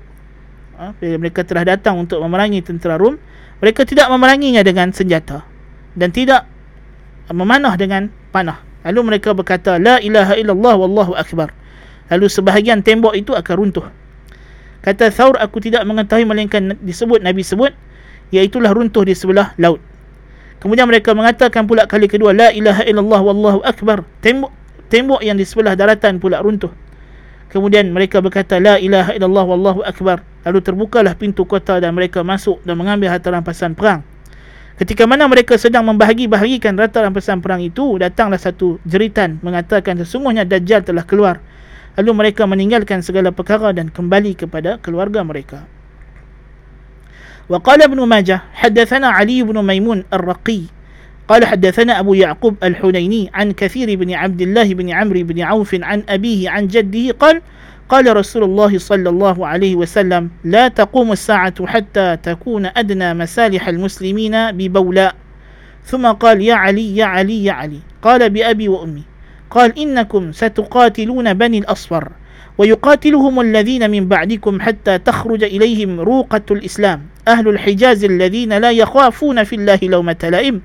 ha, 0.78 0.94
bila 1.02 1.18
mereka 1.18 1.42
telah 1.42 1.66
datang 1.66 1.98
untuk 1.98 2.22
memerangi 2.22 2.62
tentera 2.62 2.94
Rom, 2.94 3.18
mereka 3.58 3.82
tidak 3.82 4.06
memeranginya 4.06 4.62
dengan 4.62 4.94
senjata 4.94 5.42
dan 5.98 6.14
tidak 6.14 6.46
memanah 7.34 7.74
dengan 7.74 8.06
panah. 8.30 8.62
Lalu 8.86 9.14
mereka 9.14 9.34
berkata, 9.34 9.82
La 9.82 9.98
ilaha 9.98 10.38
illallah 10.38 10.74
wallahu 10.78 11.12
akbar. 11.18 11.50
Lalu 12.08 12.30
sebahagian 12.30 12.80
tembok 12.86 13.18
itu 13.18 13.34
akan 13.34 13.54
runtuh. 13.58 13.86
Kata 14.80 15.10
Thawr, 15.10 15.36
aku 15.42 15.58
tidak 15.58 15.82
mengetahui 15.84 16.24
melainkan 16.24 16.78
disebut, 16.80 17.20
Nabi 17.20 17.42
sebut, 17.42 17.74
iaitulah 18.34 18.72
runtuh 18.72 19.04
di 19.04 19.14
sebelah 19.16 19.54
laut. 19.56 19.80
Kemudian 20.58 20.90
mereka 20.90 21.14
mengatakan 21.14 21.70
pula 21.70 21.86
kali 21.86 22.10
kedua 22.10 22.34
la 22.34 22.50
ilaha 22.50 22.82
illallah 22.82 23.20
wallahu 23.22 23.60
akbar. 23.62 24.02
Tembok 24.18 24.50
tembok 24.90 25.20
yang 25.22 25.38
di 25.38 25.46
sebelah 25.46 25.78
daratan 25.78 26.18
pula 26.18 26.42
runtuh. 26.42 26.72
Kemudian 27.48 27.88
mereka 27.94 28.20
berkata 28.20 28.60
la 28.60 28.76
ilaha 28.76 29.14
illallah 29.14 29.44
wallahu 29.46 29.80
akbar. 29.86 30.20
Lalu 30.44 30.58
terbukalah 30.60 31.14
pintu 31.14 31.46
kota 31.46 31.78
dan 31.78 31.94
mereka 31.94 32.26
masuk 32.26 32.60
dan 32.66 32.76
mengambil 32.76 33.12
harta 33.12 33.30
rampasan 33.30 33.72
perang. 33.72 34.02
Ketika 34.78 35.10
mana 35.10 35.26
mereka 35.26 35.58
sedang 35.58 35.82
membahagi-bahagikan 35.90 36.74
harta 36.78 37.02
rampasan 37.02 37.42
perang 37.42 37.58
itu, 37.58 37.98
datanglah 37.98 38.38
satu 38.38 38.78
jeritan 38.86 39.42
mengatakan 39.42 39.98
sesungguhnya 39.98 40.46
Dajjal 40.46 40.86
telah 40.86 41.02
keluar. 41.02 41.42
Lalu 41.98 42.14
mereka 42.14 42.46
meninggalkan 42.46 43.02
segala 43.02 43.34
perkara 43.34 43.74
dan 43.74 43.90
kembali 43.90 44.38
kepada 44.38 44.78
keluarga 44.78 45.26
mereka. 45.26 45.66
وقال 47.48 47.82
ابن 47.82 48.02
ماجه 48.02 48.42
حدثنا 48.52 49.08
علي 49.08 49.42
بن 49.42 49.66
ميمون 49.66 50.04
الرقي 50.12 50.60
قال 51.28 51.46
حدثنا 51.46 52.00
أبو 52.00 52.14
يعقوب 52.14 52.56
الحنيني 52.62 53.30
عن 53.34 53.52
كثير 53.52 53.94
بن 53.98 54.12
عبد 54.12 54.40
الله 54.40 54.74
بن 54.74 54.90
عمرو 54.90 55.22
بن 55.22 55.40
عوف 55.40 55.76
عن 55.82 56.02
أبيه 56.08 56.50
عن 56.50 56.66
جده 56.66 57.12
قال 57.20 57.42
قال 57.88 58.16
رسول 58.16 58.44
الله 58.44 58.78
صلى 58.78 59.08
الله 59.08 59.46
عليه 59.46 59.76
وسلم 59.76 60.30
لا 60.44 60.68
تقوم 60.68 61.12
الساعة 61.12 61.66
حتى 61.66 62.16
تكون 62.22 62.66
أدنى 62.76 63.14
مسالح 63.14 63.68
المسلمين 63.68 64.52
ببولاء. 64.52 65.14
ثم 65.84 66.06
قال 66.06 66.42
يا 66.42 66.54
علي 66.54 66.96
يا 66.96 67.04
علي 67.04 67.44
يا 67.44 67.52
علي. 67.52 67.80
قال 68.02 68.30
بأبي 68.30 68.68
وأمي. 68.68 69.02
قال 69.50 69.78
إنكم 69.78 70.32
ستقاتلون 70.32 71.34
بني 71.34 71.58
الأصفر 71.58 72.08
ويقاتلهم 72.58 73.40
الذين 73.40 73.90
من 73.90 74.08
بعدكم 74.08 74.60
حتى 74.60 74.98
تخرج 74.98 75.44
إليهم 75.44 76.00
روقة 76.00 76.42
الإسلام. 76.50 77.02
أهل 77.28 77.48
الحجاز 77.48 78.04
الذين 78.04 78.52
لا 78.58 78.70
يخافون 78.70 79.44
في 79.44 79.56
الله 79.56 79.78
لومة 79.82 80.16
لائم 80.22 80.60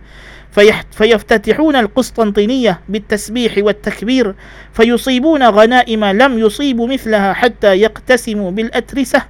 فيفتتحون 0.92 1.76
القسطنطينية 1.76 2.80
بالتسبيح 2.90 3.54
والتكبير 3.58 4.36
فيصيبون 4.74 5.44
غنائم 5.44 6.06
لم 6.06 6.40
يصيبوا 6.40 6.88
مثلها 6.88 7.34
حتى 7.34 7.76
يقتسموا 7.76 8.52
بالأترسة 8.52 9.22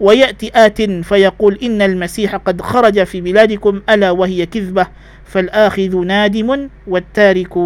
ويأتي 0.00 0.50
آت 0.54 0.82
فيقول 0.82 1.58
إن 1.62 1.82
المسيح 1.82 2.36
قد 2.36 2.62
خرج 2.62 3.04
في 3.04 3.20
بلادكم 3.20 3.80
ألا 3.90 4.10
وهي 4.10 4.46
كذبة؟ 4.46 4.86
فالآخذ 5.24 5.96
نادم 6.04 6.68
والتارك 6.86 7.58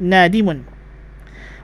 نادم. 0.00 0.62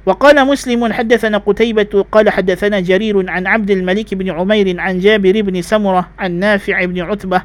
وقال 0.06 0.46
مسلم 0.46 0.92
حدثنا 0.92 1.38
قتيبة 1.38 2.06
قال 2.12 2.26
حدثنا 2.30 2.80
جرير 2.80 3.30
عن 3.30 3.46
عبد 3.46 3.70
الملك 3.70 4.14
بن 4.14 4.30
عمير 4.30 4.80
عن 4.80 4.98
جابر 4.98 5.40
بن 5.42 5.62
سمرة 5.62 6.08
عن 6.18 6.30
نافع 6.42 6.84
بن 6.84 6.98
عتبة 7.00 7.42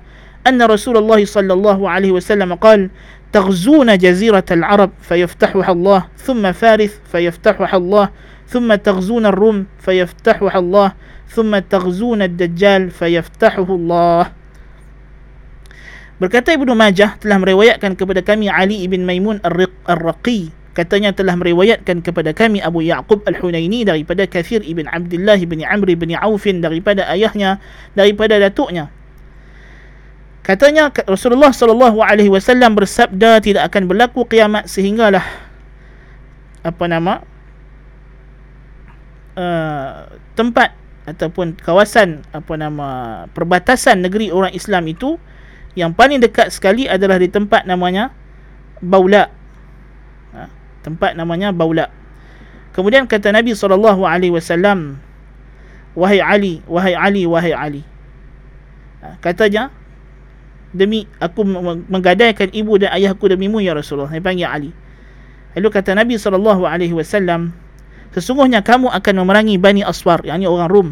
أن 0.48 0.62
رسول 0.62 0.98
الله 0.98 1.26
صلى 1.26 1.54
الله 1.54 1.90
عليه 1.90 2.12
وسلم 2.12 2.54
قال 2.56 2.90
تغزون 3.32 3.98
جزيرة 3.98 4.46
العرب 4.52 4.92
فيفتحها 5.02 5.72
الله 5.72 6.06
ثم 6.18 6.52
فارس 6.52 7.00
فيفتحها 7.12 7.78
الله 7.78 8.10
ثم 8.48 8.76
تغزون 8.76 9.26
الروم 9.26 9.66
فيفتحها 9.80 10.60
الله 10.60 10.94
ثم 11.28 11.60
تغزون 11.60 12.22
الدجال 12.22 12.90
فيفتحه 12.90 13.68
الله. 13.70 14.24
Berkata 16.18 16.50
Ibnu 16.50 16.74
Majah 16.74 17.14
telah 17.22 17.38
meriwayatkan 17.38 17.94
kepada 17.94 18.26
kami 18.26 18.50
Ali 18.50 18.82
ibn 18.82 19.06
Maimun 19.06 19.38
Ar-Raqi 19.86 20.50
katanya 20.78 21.10
telah 21.10 21.34
meriwayatkan 21.34 22.06
kepada 22.06 22.38
kami 22.38 22.62
Abu 22.62 22.86
Ya'qub 22.86 23.26
Al-Hunaini 23.26 23.82
daripada 23.82 24.30
Kathir 24.30 24.62
ibn 24.62 24.86
Abdullah 24.86 25.34
ibn 25.42 25.66
Amr 25.66 25.98
ibn 25.98 26.14
Aufin 26.14 26.62
daripada 26.62 27.10
ayahnya 27.10 27.58
daripada 27.98 28.38
datuknya 28.38 28.94
katanya 30.46 30.94
Rasulullah 31.10 31.50
sallallahu 31.50 31.98
alaihi 32.06 32.30
wasallam 32.30 32.78
bersabda 32.78 33.42
tidak 33.42 33.74
akan 33.74 33.90
berlaku 33.90 34.30
kiamat 34.30 34.70
sehinggalah 34.70 35.26
apa 36.62 36.84
nama 36.86 37.26
uh, 39.34 40.14
tempat 40.38 40.78
ataupun 41.10 41.58
kawasan 41.58 42.22
apa 42.30 42.54
nama 42.54 42.88
perbatasan 43.34 44.06
negeri 44.06 44.30
orang 44.30 44.54
Islam 44.54 44.86
itu 44.86 45.18
yang 45.74 45.98
paling 45.98 46.22
dekat 46.22 46.54
sekali 46.54 46.86
adalah 46.86 47.18
di 47.18 47.34
tempat 47.34 47.66
namanya 47.66 48.14
Baula? 48.78 49.37
Tempat 50.88 51.20
namanya 51.20 51.52
Baula. 51.52 51.92
Kemudian 52.72 53.04
kata 53.04 53.36
Nabi 53.36 53.52
SAW 53.52 53.84
wahai 55.98 56.24
Ali 56.24 56.64
wahai 56.64 56.96
Ali 56.96 57.28
wahai 57.28 57.52
Ali. 57.52 57.82
Ha, 59.04 59.20
katanya 59.20 59.68
demi 60.72 61.04
aku 61.20 61.44
menggadaikan 61.92 62.48
ibu 62.56 62.80
dan 62.80 62.96
ayahku 62.96 63.28
demimu 63.28 63.60
ya 63.60 63.76
Rasulullah. 63.76 64.08
Dia 64.08 64.24
panggil 64.24 64.48
Ali. 64.48 64.72
Lalu 65.60 65.68
kata 65.74 65.92
Nabi 65.92 66.16
SAW 66.16 67.52
sesungguhnya 68.16 68.64
kamu 68.64 68.88
akan 68.88 69.14
memerangi 69.20 69.60
Bani 69.60 69.84
Aswar 69.84 70.24
yakni 70.24 70.48
orang 70.48 70.72
Rum. 70.72 70.90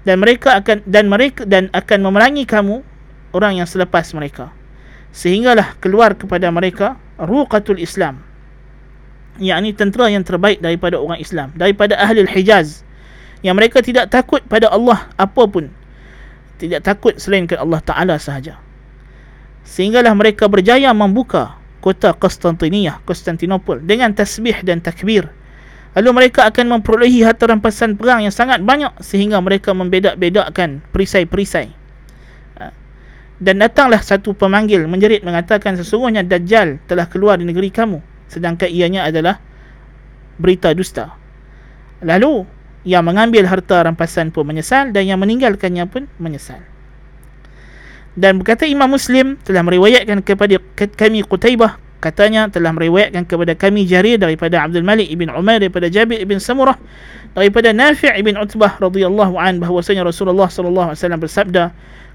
Dan 0.00 0.22
mereka 0.22 0.56
akan 0.62 0.86
dan 0.86 1.12
mereka 1.12 1.44
dan 1.44 1.68
akan 1.74 1.98
memerangi 2.06 2.46
kamu 2.46 2.80
orang 3.34 3.60
yang 3.60 3.68
selepas 3.68 4.06
mereka. 4.14 4.54
Sehinggalah 5.10 5.76
keluar 5.82 6.14
kepada 6.14 6.48
mereka 6.54 6.96
ruqatul 7.18 7.82
Islam 7.82 8.29
yakni 9.38 9.76
tentera 9.76 10.10
yang 10.10 10.26
terbaik 10.26 10.58
daripada 10.58 10.98
orang 10.98 11.20
Islam 11.22 11.54
daripada 11.54 11.94
ahli 12.00 12.26
Hijaz. 12.26 12.82
Yang 13.40 13.54
mereka 13.56 13.78
tidak 13.80 14.12
takut 14.12 14.44
pada 14.44 14.68
Allah 14.68 15.08
apapun 15.16 15.72
tidak 16.60 16.84
takut 16.84 17.16
selainkan 17.16 17.56
Allah 17.56 17.80
Ta'ala 17.80 18.20
sahaja. 18.20 18.60
Sehinggalah 19.64 20.12
mereka 20.12 20.44
berjaya 20.44 20.92
membuka 20.92 21.56
kota 21.80 22.12
Konstantiniyah 22.12 23.00
Konstantinopel 23.08 23.80
dengan 23.80 24.12
tasbih 24.12 24.60
dan 24.60 24.84
takbir. 24.84 25.32
Lalu 25.96 26.10
mereka 26.12 26.46
akan 26.46 26.78
memperolehi 26.78 27.24
harta 27.24 27.48
rampasan 27.48 27.96
perang 27.96 28.22
yang 28.22 28.30
sangat 28.30 28.60
banyak 28.62 28.92
sehingga 29.00 29.40
mereka 29.40 29.72
membedak-bedakkan 29.72 30.84
perisai-perisai. 30.92 31.80
Ha. 32.60 32.70
dan 33.40 33.56
datanglah 33.58 34.04
satu 34.04 34.36
pemanggil 34.36 34.84
menjerit 34.84 35.24
mengatakan 35.24 35.74
sesungguhnya 35.80 36.22
Dajjal 36.22 36.78
telah 36.84 37.08
keluar 37.08 37.40
di 37.40 37.48
negeri 37.48 37.72
kamu 37.72 38.09
sedangkan 38.30 38.70
ianya 38.70 39.04
adalah 39.04 39.42
berita 40.38 40.70
dusta 40.72 41.20
lalu 42.00 42.46
yang 42.84 43.04
mengambil 43.04 43.44
harta 43.44 43.84
rampasan 43.84 44.32
pun 44.32 44.48
menyesal 44.48 44.88
dan 44.92 45.04
yang 45.04 45.20
meninggalkannya 45.20 45.84
pun 45.84 46.08
menyesal. 46.16 46.64
Dan 48.16 48.42
berkata 48.42 48.66
Imam 48.66 48.90
Muslim 48.90 49.36
telah 49.44 49.62
meriwayatkan 49.62 50.24
kepada 50.24 50.58
kami 50.96 51.22
Qutaibah 51.22 51.78
katanya 52.00 52.48
telah 52.48 52.72
meriwayatkan 52.72 53.28
kepada 53.28 53.52
kami 53.52 53.84
Jarir 53.84 54.16
daripada 54.16 54.64
Abdul 54.64 54.82
Malik 54.82 55.12
ibn 55.12 55.28
Umar 55.28 55.60
daripada 55.60 55.86
Jabir 55.92 56.18
ibn 56.18 56.40
Samurah 56.40 56.80
daripada 57.36 57.70
Nafi' 57.70 58.10
ibn 58.16 58.34
Utbah 58.40 58.80
radhiyallahu 58.80 59.36
an 59.36 59.60
bahwasanya 59.60 60.02
Rasulullah 60.02 60.48
sallallahu 60.48 60.90
alaihi 60.90 60.98
wasallam 60.98 61.20
bersabda 61.20 61.64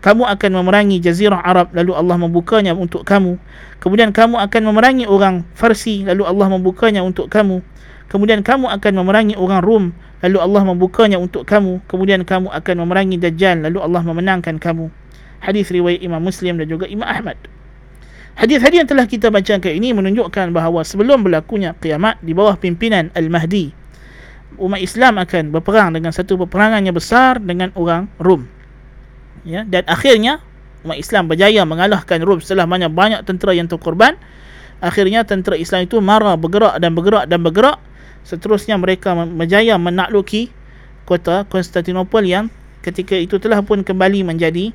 kamu 0.04 0.28
akan 0.28 0.52
memerangi 0.62 0.98
jazirah 1.02 1.40
Arab 1.42 1.72
lalu 1.74 1.96
Allah 1.96 2.18
membukanya 2.20 2.78
untuk 2.78 3.08
kamu. 3.08 3.42
Kemudian 3.82 4.14
kamu 4.14 4.38
akan 4.38 4.62
memerangi 4.70 5.10
orang 5.10 5.48
Farsi 5.58 6.06
lalu 6.06 6.28
Allah 6.28 6.46
membukanya 6.52 7.02
untuk 7.02 7.32
kamu. 7.32 7.66
Kemudian 8.06 8.46
kamu 8.46 8.70
akan 8.70 8.92
memerangi 9.02 9.34
orang 9.34 9.66
Rum 9.66 9.84
lalu 10.22 10.38
Allah 10.38 10.62
membukanya 10.62 11.18
untuk 11.18 11.48
kamu. 11.50 11.82
Kemudian 11.90 12.22
kamu 12.22 12.54
akan 12.54 12.76
memerangi 12.86 13.18
Dajjal 13.18 13.66
lalu 13.66 13.82
Allah 13.82 14.06
memenangkan 14.06 14.62
kamu. 14.62 14.94
Hadis 15.42 15.74
riwayat 15.74 16.06
Imam 16.06 16.22
Muslim 16.22 16.62
dan 16.62 16.70
juga 16.70 16.86
Imam 16.86 17.10
Ahmad 17.10 17.38
hadis-hadis 18.36 18.84
yang 18.84 18.90
telah 18.90 19.08
kita 19.08 19.28
bacakan 19.32 19.74
ini 19.74 19.96
menunjukkan 19.96 20.52
bahawa 20.52 20.84
sebelum 20.84 21.24
berlakunya 21.24 21.76
kiamat 21.80 22.20
di 22.22 22.36
bawah 22.36 22.60
pimpinan 22.60 23.12
Al-Mahdi 23.16 23.86
umat 24.60 24.80
Islam 24.80 25.20
akan 25.20 25.52
berperang 25.52 25.96
dengan 25.96 26.12
satu 26.16 26.40
peperangan 26.40 26.84
yang 26.84 26.96
besar 26.96 27.40
dengan 27.40 27.72
orang 27.76 28.08
Rum. 28.20 28.48
Ya 29.46 29.68
dan 29.68 29.86
akhirnya 29.86 30.42
umat 30.88 30.98
Islam 30.98 31.30
berjaya 31.30 31.62
mengalahkan 31.68 32.24
Rum 32.24 32.40
setelah 32.42 32.66
banyak 32.66 32.92
banyak 32.92 33.22
tentera 33.28 33.52
yang 33.54 33.68
terkorban. 33.68 34.18
Akhirnya 34.84 35.24
tentera 35.24 35.56
Islam 35.56 35.88
itu 35.88 36.00
marah 36.04 36.36
bergerak 36.36 36.80
dan 36.80 36.92
bergerak 36.94 37.26
dan 37.32 37.40
bergerak. 37.44 37.78
Seterusnya 38.26 38.76
mereka 38.80 39.14
berjaya 39.14 39.78
menakluki 39.78 40.50
kota 41.06 41.46
Konstantinopel 41.46 42.26
yang 42.26 42.46
ketika 42.82 43.14
itu 43.14 43.38
telah 43.38 43.62
pun 43.62 43.86
kembali 43.86 44.26
menjadi 44.26 44.74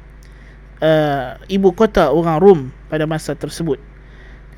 uh, 0.80 1.36
ibu 1.46 1.70
kota 1.72 2.10
orang 2.10 2.36
Rom 2.40 2.60
pada 2.88 3.04
masa 3.06 3.36
tersebut. 3.36 3.78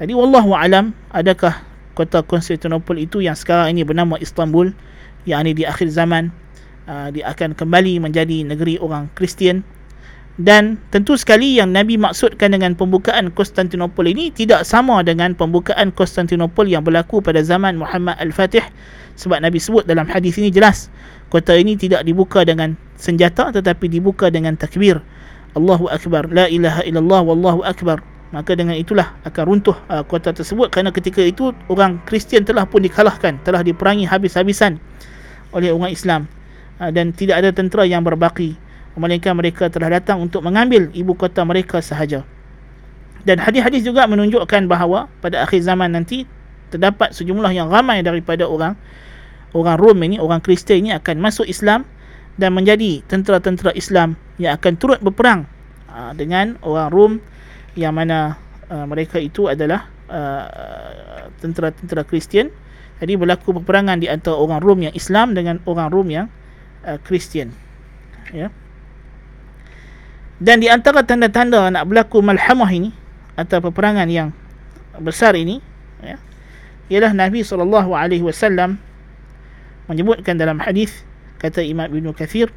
Jadi 0.01 0.17
wallahu 0.17 0.57
alam 0.57 0.97
adakah 1.15 1.63
kota 1.95 2.25
Konstantinopel 2.25 3.05
itu 3.05 3.21
yang 3.21 3.37
sekarang 3.37 3.77
ini 3.77 3.85
bernama 3.85 4.17
Istanbul 4.19 4.73
yang 5.29 5.47
ini 5.47 5.53
di 5.53 5.65
akhir 5.69 5.93
zaman 5.93 6.33
uh, 6.89 7.13
dia 7.13 7.31
akan 7.31 7.55
kembali 7.55 8.03
menjadi 8.03 8.43
negeri 8.43 8.81
orang 8.81 9.13
Kristian 9.15 9.63
dan 10.41 10.81
tentu 10.89 11.13
sekali 11.21 11.61
yang 11.61 11.77
Nabi 11.77 12.01
maksudkan 12.01 12.57
dengan 12.57 12.73
pembukaan 12.73 13.29
Konstantinopel 13.37 14.17
ini 14.17 14.33
tidak 14.33 14.65
sama 14.65 15.05
dengan 15.05 15.37
pembukaan 15.37 15.93
Konstantinopel 15.93 16.73
yang 16.73 16.81
berlaku 16.81 17.21
pada 17.21 17.45
zaman 17.45 17.77
Muhammad 17.77 18.17
Al-Fatih 18.17 18.65
sebab 19.21 19.45
Nabi 19.45 19.61
sebut 19.61 19.85
dalam 19.85 20.09
hadis 20.09 20.41
ini 20.41 20.49
jelas 20.49 20.89
kota 21.29 21.53
ini 21.53 21.77
tidak 21.77 22.09
dibuka 22.09 22.49
dengan 22.49 22.81
senjata 22.97 23.53
tetapi 23.53 23.93
dibuka 23.93 24.33
dengan 24.33 24.57
takbir 24.57 25.05
Allahu 25.53 25.89
Akbar 25.93 26.33
La 26.33 26.49
ilaha 26.49 26.81
illallah 26.85 27.21
Wallahu 27.25 27.61
Akbar. 27.65 28.01
Maka 28.33 28.57
dengan 28.57 28.73
itulah 28.73 29.13
akan 29.29 29.43
runtuh 29.45 29.77
uh, 29.93 30.01
kota 30.09 30.33
tersebut. 30.33 30.73
Kerana 30.73 30.89
ketika 30.89 31.21
itu 31.21 31.53
orang 31.69 32.01
Kristian 32.09 32.49
telah 32.49 32.65
pun 32.65 32.81
dikalahkan 32.81 33.37
telah 33.45 33.61
diperangi 33.61 34.09
habis-habisan 34.09 34.81
oleh 35.53 35.69
orang 35.69 35.93
Islam. 35.93 36.25
Uh, 36.81 36.89
dan 36.89 37.13
tidak 37.13 37.45
ada 37.45 37.53
tentera 37.53 37.85
yang 37.85 38.01
berbaki 38.01 38.57
melainkan 38.97 39.33
mereka 39.33 39.73
telah 39.73 40.01
datang 40.01 40.21
untuk 40.21 40.45
mengambil 40.45 40.89
ibu 40.93 41.13
kota 41.17 41.45
mereka 41.45 41.81
sahaja. 41.81 42.25
Dan 43.23 43.39
hadis-hadis 43.39 43.87
juga 43.87 44.05
menunjukkan 44.09 44.67
bahawa 44.67 45.07
pada 45.23 45.47
akhir 45.47 45.63
zaman 45.63 45.95
nanti 45.95 46.27
terdapat 46.73 47.15
sejumlah 47.15 47.53
yang 47.55 47.69
ramai 47.69 48.01
daripada 48.01 48.49
orang 48.49 48.75
orang 49.53 49.77
Rom 49.77 49.99
ini, 50.03 50.17
orang 50.17 50.41
Kristian 50.41 50.89
ini 50.89 50.91
akan 50.97 51.21
masuk 51.21 51.45
Islam 51.47 51.85
dan 52.37 52.57
menjadi 52.57 53.05
tentera-tentera 53.05 53.73
Islam 53.77 54.17
yang 54.41 54.57
akan 54.57 54.73
turut 54.81 54.99
berperang 55.05 55.45
uh, 55.93 56.13
dengan 56.17 56.57
orang 56.65 56.89
Rom 56.89 57.13
yang 57.77 57.93
mana 57.93 58.41
uh, 58.73 58.89
mereka 58.89 59.21
itu 59.21 59.49
adalah 59.49 59.89
uh, 60.09 61.29
tentera-tentera 61.41 62.05
Kristian. 62.09 62.49
Jadi 63.03 63.19
berlaku 63.19 63.51
peperangan 63.59 63.99
di 63.99 64.07
antara 64.07 64.39
orang 64.39 64.63
Rom 64.63 64.79
yang 64.87 64.95
Islam 64.95 65.35
dengan 65.35 65.59
orang 65.67 65.91
Rom 65.91 66.07
yang 66.07 66.27
Kristian. 67.07 67.55
Ya. 68.35 68.51
Dan 70.43 70.59
di 70.59 70.67
antara 70.67 71.07
tanda-tanda 71.07 71.71
nak 71.71 71.87
berlaku 71.87 72.19
malhamah 72.19 72.71
ini 72.71 72.91
atau 73.39 73.63
peperangan 73.63 74.11
yang 74.11 74.35
besar 74.99 75.39
ini 75.39 75.63
ya, 76.03 76.19
ialah 76.91 77.15
Nabi 77.15 77.47
SAW 77.47 77.71
menyebutkan 79.87 80.35
dalam 80.39 80.59
hadis 80.59 81.07
kata 81.43 81.63
Imam 81.63 81.91
Ibn 81.91 82.13
Kathir 82.15 82.49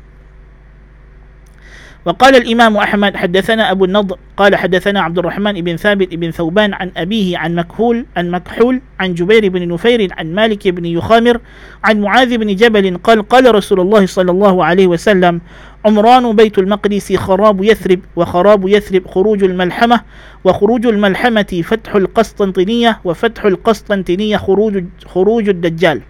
وقال 2.06 2.36
الإمام 2.36 2.78
أحمد 2.78 3.16
حدثنا 3.18 3.72
أبو 3.72 3.86
النضر 3.86 4.18
قال 4.38 4.56
حدثنا 4.56 5.02
عبد 5.02 5.18
الرحمن 5.18 5.62
بن 5.62 5.76
ثابت 5.76 6.16
بن 6.16 6.32
ثوبان 6.32 6.74
عن 6.74 6.92
أبيه 6.98 7.38
عن 7.38 7.56
مكحول 7.56 8.06
عن 8.18 8.32
مكحول 8.32 8.82
عن 9.00 9.14
جبير 9.14 9.50
بن 9.50 9.68
نفير 9.68 10.14
عن 10.18 10.36
مالك 10.36 10.68
بن 10.68 10.86
يخامر 10.86 11.40
عن 11.84 12.02
معاذ 12.02 12.38
بن 12.38 12.56
جبل 12.56 12.98
قال 12.98 13.28
قال 13.28 13.56
رسول 13.56 13.80
الله 13.80 14.06
صلى 14.06 14.32
الله 14.32 14.66
عليه 14.66 14.88
وسلم 14.88 15.42
عمران 15.86 16.36
بيت 16.36 16.58
المقدس 16.60 17.16
خراب 17.16 17.64
يثرب 17.64 18.00
وخراب 18.16 18.68
يثرب 18.68 19.08
خروج 19.08 19.44
الملحمة 19.44 20.02
وخروج 20.44 20.86
الملحمة 20.86 21.62
فتح 21.64 21.96
القسطنطينية 21.96 23.00
وفتح 23.04 23.46
القسطنطينية 23.46 24.38
خروج 24.38 24.84
خروج 25.06 25.50
الدجال. 25.50 26.02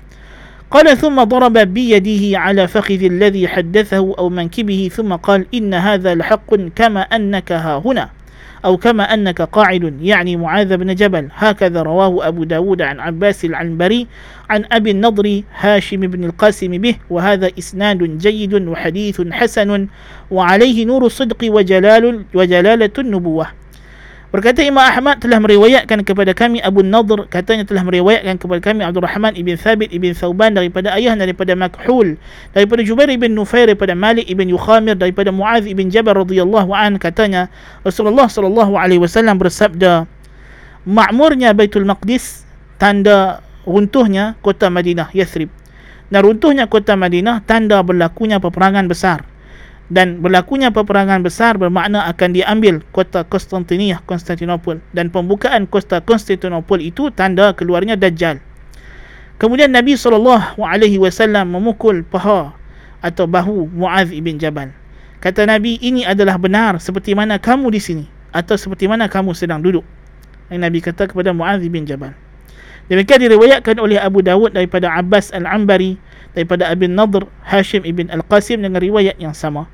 قال 0.71 0.97
ثم 0.97 1.23
ضرب 1.23 1.57
بيده 1.57 2.39
على 2.39 2.67
فخذ 2.67 3.03
الذي 3.03 3.47
حدثه 3.47 4.15
أو 4.17 4.29
منكبه 4.29 4.89
ثم 4.93 5.13
قال 5.13 5.45
إن 5.53 5.73
هذا 5.73 6.15
لحق 6.15 6.55
كما 6.75 7.01
أنك 7.01 7.51
ها 7.51 7.81
هنا. 7.85 8.09
أو 8.65 8.77
كما 8.77 9.13
أنك 9.13 9.41
قاعد 9.41 9.97
يعني 10.01 10.37
معاذ 10.37 10.77
بن 10.77 10.95
جبل. 10.95 11.29
هكذا 11.35 11.81
رواه 11.81 12.27
أبو 12.27 12.43
داود 12.43 12.81
عن 12.81 12.99
عباس 12.99 13.45
العنبري 13.45 14.07
عن 14.49 14.65
أبي 14.71 14.91
النضر 14.91 15.41
هاشم 15.59 15.99
بن 15.99 16.23
القاسم 16.23 16.71
به 16.77 16.95
وهذا 17.09 17.51
إسناد 17.59 18.17
جيد 18.17 18.53
وحديث 18.53 19.21
حسن 19.31 19.87
وعليه 20.31 20.85
نور 20.85 21.05
الصدق 21.05 21.37
وجلال 21.43 22.23
وجلالة 22.33 22.91
النبوة. 22.99 23.47
Berkata 24.35 24.59
Imam 24.67 24.83
Ahmad 24.83 25.23
telah 25.23 25.39
meriwayatkan 25.39 26.03
kepada 26.03 26.35
kami 26.35 26.59
Abu 26.59 26.83
Nadr 26.83 27.23
katanya 27.31 27.63
telah 27.63 27.87
meriwayatkan 27.87 28.35
kepada 28.35 28.59
kami 28.59 28.83
Abdul 28.83 29.07
Rahman 29.07 29.31
ibn 29.39 29.55
Thabit 29.55 29.95
ibn 29.95 30.11
Thauban 30.11 30.51
daripada 30.51 30.91
ayah 30.91 31.15
daripada 31.15 31.55
Makhul 31.55 32.19
daripada 32.51 32.83
Jubair 32.83 33.15
ibn 33.15 33.31
Nufair 33.31 33.71
daripada 33.71 33.95
Malik 33.95 34.27
ibn 34.27 34.51
Yukhamir 34.51 34.99
daripada 34.99 35.31
Muaz 35.31 35.63
ibn 35.63 35.87
Jabal 35.87 36.19
radhiyallahu 36.19 36.67
an 36.75 36.99
katanya 36.99 37.47
Rasulullah 37.87 38.27
sallallahu 38.27 38.75
alaihi 38.75 38.99
wasallam 38.99 39.39
bersabda 39.39 40.03
makmurnya 40.83 41.55
Baitul 41.55 41.87
Maqdis 41.87 42.43
tanda 42.75 43.39
runtuhnya 43.63 44.35
kota 44.43 44.67
Madinah 44.67 45.15
Yathrib. 45.15 45.47
Dan 46.11 46.27
runtuhnya 46.27 46.67
kota 46.67 46.99
Madinah 46.99 47.39
tanda 47.47 47.79
berlakunya 47.87 48.43
peperangan 48.43 48.83
besar 48.91 49.23
dan 49.89 50.21
berlakunya 50.21 50.73
peperangan 50.73 51.21
besar 51.21 51.61
bermakna 51.61 52.09
akan 52.09 52.33
diambil 52.33 52.81
kota 52.89 53.21
Konstantiniyah 53.21 54.01
Konstantinopel 54.09 54.81
dan 54.97 55.13
pembukaan 55.13 55.69
kota 55.69 56.01
Konstantinopel 56.01 56.81
itu 56.81 57.13
tanda 57.13 57.53
keluarnya 57.53 57.93
Dajjal 57.93 58.41
Kemudian 59.35 59.67
Nabi 59.67 59.99
SAW 59.99 60.39
memukul 61.43 62.07
paha 62.07 62.55
atau 63.03 63.27
bahu 63.27 63.67
Muaz 63.67 64.07
ibn 64.15 64.39
Jabal. 64.39 64.71
Kata 65.19 65.43
Nabi, 65.43 65.75
ini 65.83 66.07
adalah 66.07 66.39
benar 66.39 66.79
seperti 66.79 67.11
mana 67.11 67.35
kamu 67.35 67.67
di 67.75 67.81
sini 67.83 68.05
atau 68.31 68.55
seperti 68.55 68.87
mana 68.87 69.11
kamu 69.11 69.35
sedang 69.35 69.59
duduk. 69.59 69.83
Yang 70.47 70.59
Nabi 70.63 70.79
kata 70.79 71.11
kepada 71.11 71.35
Muaz 71.35 71.59
ibn 71.59 71.83
Jabal. 71.83 72.15
Demikian 72.87 73.27
diriwayatkan 73.27 73.75
oleh 73.81 73.97
Abu 73.99 74.21
Dawud 74.21 74.53
daripada 74.55 74.93
Abbas 74.93 75.33
Al-Ambari 75.33 75.97
daripada 76.37 76.69
Abin 76.69 76.93
Nadr 76.93 77.25
Hashim 77.43 77.81
ibn 77.83 78.07
Al-Qasim 78.13 78.61
dengan 78.61 78.79
riwayat 78.79 79.17
yang 79.19 79.33
sama. 79.33 79.67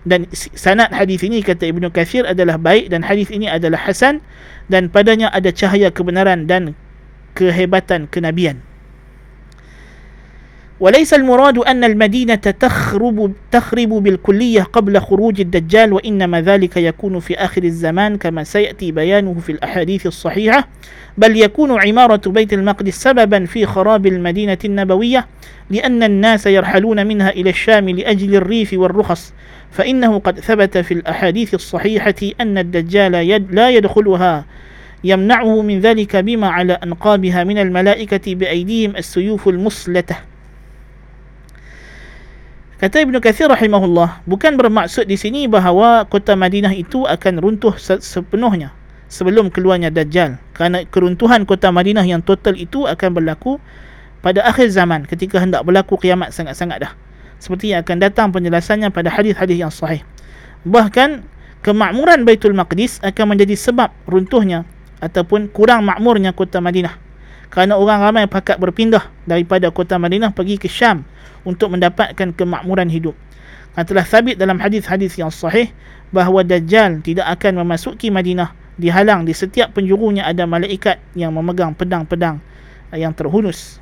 Dan 0.00 0.24
sanad 0.32 0.88
hadis 0.96 1.20
ini 1.20 1.44
kata 1.44 1.68
Ibnu 1.68 1.92
Kathir 1.92 2.24
adalah 2.24 2.56
baik 2.56 2.88
dan 2.88 3.04
hadis 3.04 3.28
ini 3.28 3.52
adalah 3.52 3.76
hasan 3.84 4.24
dan 4.72 4.88
padanya 4.88 5.28
ada 5.28 5.52
cahaya 5.52 5.92
kebenaran 5.92 6.48
dan 6.48 6.72
kehebatan 7.36 8.08
kenabian. 8.08 8.64
وليس 10.80 11.14
المراد 11.14 11.58
أن 11.58 11.84
المدينة 11.84 12.34
تخرب, 12.34 13.32
تخرب 13.52 13.88
بالكلية 13.88 14.62
قبل 14.62 15.00
خروج 15.00 15.40
الدجال 15.40 15.92
وإنما 15.92 16.40
ذلك 16.40 16.76
يكون 16.76 17.20
في 17.20 17.34
آخر 17.34 17.64
الزمان 17.64 18.16
كما 18.16 18.44
سيأتي 18.44 18.92
بيانه 18.92 19.34
في 19.34 19.52
الأحاديث 19.52 20.06
الصحيحة. 20.06 20.68
بل 21.18 21.36
يكون 21.36 21.80
عمارة 21.80 22.20
بيت 22.30 22.52
المقدس 22.52 23.02
سببا 23.02 23.44
في 23.44 23.66
خراب 23.66 24.06
المدينة 24.06 24.58
النبوية 24.64 25.26
لأن 25.70 26.02
الناس 26.02 26.46
يرحلون 26.46 27.06
منها 27.06 27.30
إلى 27.30 27.50
الشام 27.50 27.88
لأجل 27.88 28.34
الريف 28.34 28.72
والرخص. 28.72 29.32
فإنه 29.70 30.18
قد 30.18 30.40
ثبت 30.40 30.78
في 30.78 30.94
الأحاديث 30.94 31.54
الصحيحة 31.54 32.14
أن 32.40 32.58
الدجال 32.58 33.14
يد 33.14 33.54
لا 33.54 33.70
يدخلها. 33.70 34.44
يمنعه 35.04 35.62
من 35.62 35.80
ذلك 35.80 36.16
بما 36.16 36.48
على 36.48 36.72
أنقابها 36.72 37.44
من 37.44 37.58
الملائكة 37.58 38.34
بأيديهم 38.34 38.96
السيوف 38.96 39.48
المصلته 39.48 40.29
Kata 42.80 42.96
Ibn 43.04 43.20
Kathir 43.20 43.44
rahimahullah, 43.52 44.24
bukan 44.24 44.56
bermaksud 44.56 45.04
di 45.04 45.20
sini 45.20 45.44
bahawa 45.44 46.08
kota 46.08 46.32
Madinah 46.32 46.72
itu 46.72 47.04
akan 47.04 47.36
runtuh 47.36 47.76
sepenuhnya 47.76 48.72
sebelum 49.04 49.52
keluarnya 49.52 49.92
Dajjal. 49.92 50.40
Kerana 50.56 50.88
keruntuhan 50.88 51.44
kota 51.44 51.68
Madinah 51.68 52.08
yang 52.08 52.24
total 52.24 52.56
itu 52.56 52.88
akan 52.88 53.12
berlaku 53.12 53.60
pada 54.24 54.40
akhir 54.48 54.72
zaman 54.72 55.04
ketika 55.04 55.36
hendak 55.44 55.60
berlaku 55.60 56.00
kiamat 56.00 56.32
sangat-sangat 56.32 56.88
dah. 56.88 56.92
Seperti 57.36 57.76
yang 57.76 57.84
akan 57.84 58.00
datang 58.00 58.32
penjelasannya 58.32 58.88
pada 58.88 59.12
hadis-hadis 59.12 59.60
yang 59.60 59.68
sahih. 59.68 60.00
Bahkan 60.64 61.20
kemakmuran 61.60 62.24
Baitul 62.24 62.56
Maqdis 62.56 62.96
akan 63.04 63.36
menjadi 63.36 63.60
sebab 63.60 63.92
runtuhnya 64.08 64.64
ataupun 65.04 65.52
kurang 65.52 65.84
makmurnya 65.84 66.32
kota 66.32 66.64
Madinah. 66.64 66.96
Kerana 67.50 67.74
orang 67.74 67.98
ramai 68.06 68.24
pakat 68.30 68.62
berpindah 68.62 69.10
daripada 69.26 69.74
kota 69.74 69.98
Madinah 69.98 70.30
pergi 70.30 70.56
ke 70.56 70.70
Syam 70.70 71.02
untuk 71.42 71.74
mendapatkan 71.74 72.30
kemakmuran 72.34 72.86
hidup. 72.86 73.18
Dan 73.74 73.86
telah 73.86 74.06
sabit 74.06 74.38
dalam 74.38 74.58
hadis-hadis 74.62 75.18
yang 75.18 75.34
sahih 75.34 75.70
bahawa 76.14 76.46
Dajjal 76.46 77.02
tidak 77.02 77.26
akan 77.38 77.62
memasuki 77.66 78.10
Madinah 78.10 78.54
dihalang 78.78 79.26
di 79.26 79.34
setiap 79.34 79.74
penjurunya 79.76 80.26
ada 80.26 80.46
malaikat 80.46 80.98
yang 81.18 81.34
memegang 81.34 81.74
pedang-pedang 81.74 82.38
yang 82.94 83.14
terhunus. 83.14 83.78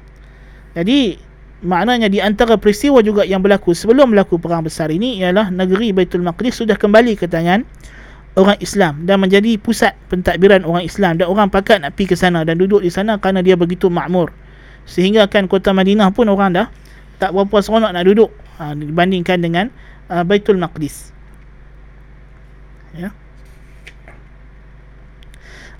Jadi 0.76 1.16
maknanya 1.64 2.06
di 2.06 2.20
antara 2.20 2.54
peristiwa 2.60 3.00
juga 3.00 3.24
yang 3.24 3.40
berlaku 3.40 3.72
sebelum 3.72 4.12
berlaku 4.12 4.36
perang 4.38 4.62
besar 4.62 4.92
ini 4.92 5.18
ialah 5.20 5.50
negeri 5.50 5.90
Baitul 5.90 6.22
Maqdis 6.22 6.60
sudah 6.60 6.76
kembali 6.76 7.18
ke 7.18 7.26
tangan 7.26 7.64
orang 8.36 8.58
Islam 8.60 9.08
dan 9.08 9.22
menjadi 9.22 9.56
pusat 9.56 9.96
pentadbiran 10.12 10.66
orang 10.66 10.84
Islam 10.84 11.16
dan 11.16 11.26
orang 11.30 11.48
pakat 11.48 11.80
nak 11.80 11.96
pergi 11.96 12.12
ke 12.12 12.16
sana 12.18 12.44
dan 12.44 12.60
duduk 12.60 12.84
di 12.84 12.90
sana 12.92 13.16
kerana 13.16 13.40
dia 13.40 13.56
begitu 13.56 13.88
makmur. 13.88 14.34
Sehingga 14.88 15.28
kan 15.28 15.48
kota 15.48 15.72
Madinah 15.72 16.12
pun 16.12 16.28
orang 16.28 16.52
dah 16.52 16.66
tak 17.18 17.34
berapa 17.34 17.56
seronok 17.60 17.92
nak 17.92 18.04
duduk 18.06 18.30
ha, 18.56 18.72
dibandingkan 18.72 19.38
dengan 19.42 19.66
uh, 20.08 20.22
Baitul 20.22 20.56
Maqdis. 20.56 21.10
Ya. 22.96 23.12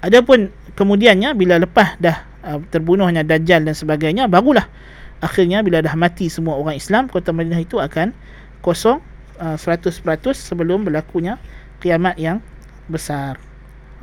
Adapun 0.05 0.53
kemudiannya 0.79 1.35
bila 1.35 1.59
lepas 1.59 1.99
dah 1.99 2.27
uh, 2.45 2.59
terbunuhnya 2.71 3.27
Dajjal 3.27 3.67
dan 3.67 3.75
sebagainya 3.75 4.31
barulah 4.31 4.67
akhirnya 5.19 5.67
bila 5.67 5.83
dah 5.83 5.95
mati 5.99 6.31
semua 6.31 6.55
orang 6.55 6.79
Islam 6.79 7.11
kota 7.11 7.35
Madinah 7.35 7.59
itu 7.59 7.83
akan 7.83 8.15
kosong 8.63 9.03
uh, 9.43 9.57
100% 9.59 10.05
sebelum 10.35 10.87
berlakunya 10.87 11.39
kiamat 11.79 12.19
yang 12.19 12.43
besar. 12.91 13.39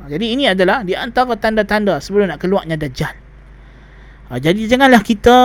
Jadi 0.06 0.36
ini 0.36 0.44
adalah 0.44 0.84
di 0.84 0.92
antara 0.92 1.32
tanda-tanda 1.40 1.98
sebelum 2.04 2.28
nak 2.28 2.44
keluarnya 2.44 2.76
Dajjal. 2.76 3.26
Ha, 4.26 4.42
jadi 4.42 4.66
janganlah 4.66 5.06
kita 5.06 5.38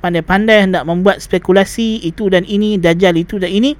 pandai-pandai 0.00 0.64
hendak 0.64 0.88
membuat 0.88 1.20
spekulasi 1.20 2.00
itu 2.00 2.32
dan 2.32 2.48
ini, 2.48 2.80
dajjal 2.80 3.12
itu 3.20 3.36
dan 3.36 3.52
ini. 3.52 3.76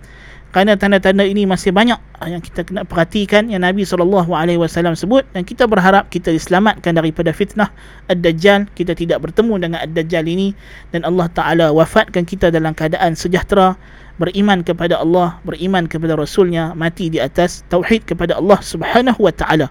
Kerana 0.52 0.76
tanda-tanda 0.76 1.24
ini 1.24 1.48
masih 1.48 1.72
banyak 1.72 1.96
yang 2.28 2.44
kita 2.44 2.60
kena 2.68 2.84
perhatikan 2.84 3.48
yang 3.48 3.64
Nabi 3.64 3.88
SAW 3.88 4.92
sebut. 4.92 5.24
Dan 5.32 5.48
kita 5.48 5.64
berharap 5.64 6.12
kita 6.12 6.28
diselamatkan 6.28 6.92
daripada 6.92 7.32
fitnah 7.32 7.72
Ad-Dajjal. 8.12 8.68
Kita 8.76 8.92
tidak 8.92 9.24
bertemu 9.24 9.56
dengan 9.56 9.80
Ad-Dajjal 9.80 10.28
ini. 10.28 10.52
Dan 10.92 11.08
Allah 11.08 11.32
Ta'ala 11.32 11.66
wafatkan 11.72 12.28
kita 12.28 12.52
dalam 12.52 12.76
keadaan 12.76 13.16
sejahtera. 13.16 13.80
Beriman 14.20 14.60
kepada 14.60 15.00
Allah, 15.00 15.40
beriman 15.46 15.88
kepada 15.88 16.16
Rasulnya. 16.16 16.76
Mati 16.76 17.08
di 17.08 17.18
atas 17.20 17.64
tauhid 17.72 18.04
kepada 18.04 18.36
Allah 18.36 18.60
Subhanahu 18.60 19.20
Wa 19.24 19.32
Ta'ala. 19.32 19.68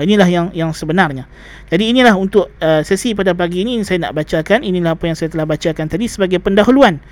Inilah 0.00 0.28
yang 0.32 0.46
yang 0.56 0.72
sebenarnya. 0.72 1.28
Jadi 1.68 1.92
inilah 1.92 2.16
untuk 2.16 2.48
uh, 2.64 2.80
sesi 2.80 3.12
pada 3.12 3.36
pagi 3.36 3.60
ini 3.60 3.84
saya 3.84 4.08
nak 4.08 4.16
bacakan. 4.16 4.64
Inilah 4.64 4.96
apa 4.96 5.04
yang 5.04 5.16
saya 5.16 5.28
telah 5.28 5.44
bacakan 5.44 5.92
tadi 5.92 6.08
sebagai 6.08 6.40
pendahuluan 6.40 7.04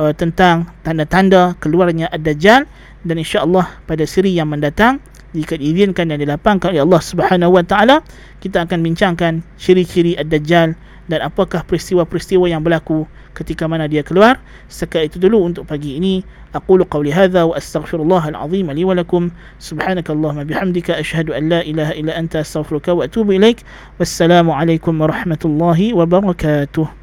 uh, 0.00 0.12
tentang 0.16 0.64
tanda-tanda 0.80 1.52
keluarnya 1.60 2.08
Ad-Dajjal 2.08 2.64
dan 3.04 3.16
insya-Allah 3.20 3.68
pada 3.84 4.04
siri 4.08 4.32
yang 4.32 4.48
mendatang 4.48 5.04
jika 5.36 5.54
diizinkan 5.54 6.10
dan 6.10 6.18
dilapangkan 6.18 6.74
oleh 6.74 6.82
Allah 6.82 7.02
Subhanahu 7.04 7.60
Wa 7.60 7.64
Taala 7.68 7.96
kita 8.40 8.66
akan 8.66 8.82
bincangkan 8.82 9.44
ciri-ciri 9.60 10.16
Ad-Dajjal 10.16 10.74
dan 11.10 11.26
apakah 11.26 11.66
peristiwa-peristiwa 11.66 12.46
yang 12.46 12.62
berlaku 12.62 13.02
ketika 13.34 13.66
mana 13.66 13.90
dia 13.90 14.06
keluar? 14.06 14.38
Setakat 14.70 15.10
itu 15.10 15.16
dulu 15.18 15.42
untuk 15.42 15.66
pagi 15.66 15.98
ini 15.98 16.22
aqulu 16.54 16.86
qawli 16.86 17.10
hadha 17.10 17.50
wa 17.50 17.58
astaghfirullah 17.58 18.30
al-azim 18.30 18.70
li 18.70 18.86
wa 18.86 18.94
lakum. 18.94 19.34
Subhanakallahumma 19.58 20.46
bihamdika 20.46 20.94
ashhadu 20.94 21.34
an 21.34 21.50
la 21.50 21.60
ilaha 21.66 21.92
illa 21.98 22.14
anta 22.14 22.46
astaghfiruka 22.46 22.94
wa 22.94 23.10
atubu 23.10 23.34
ilaik. 23.34 23.66
Wassalamu 23.98 24.54
alaikum 24.54 25.02
warahmatullahi 25.02 25.90
wabarakatuh 25.98 26.99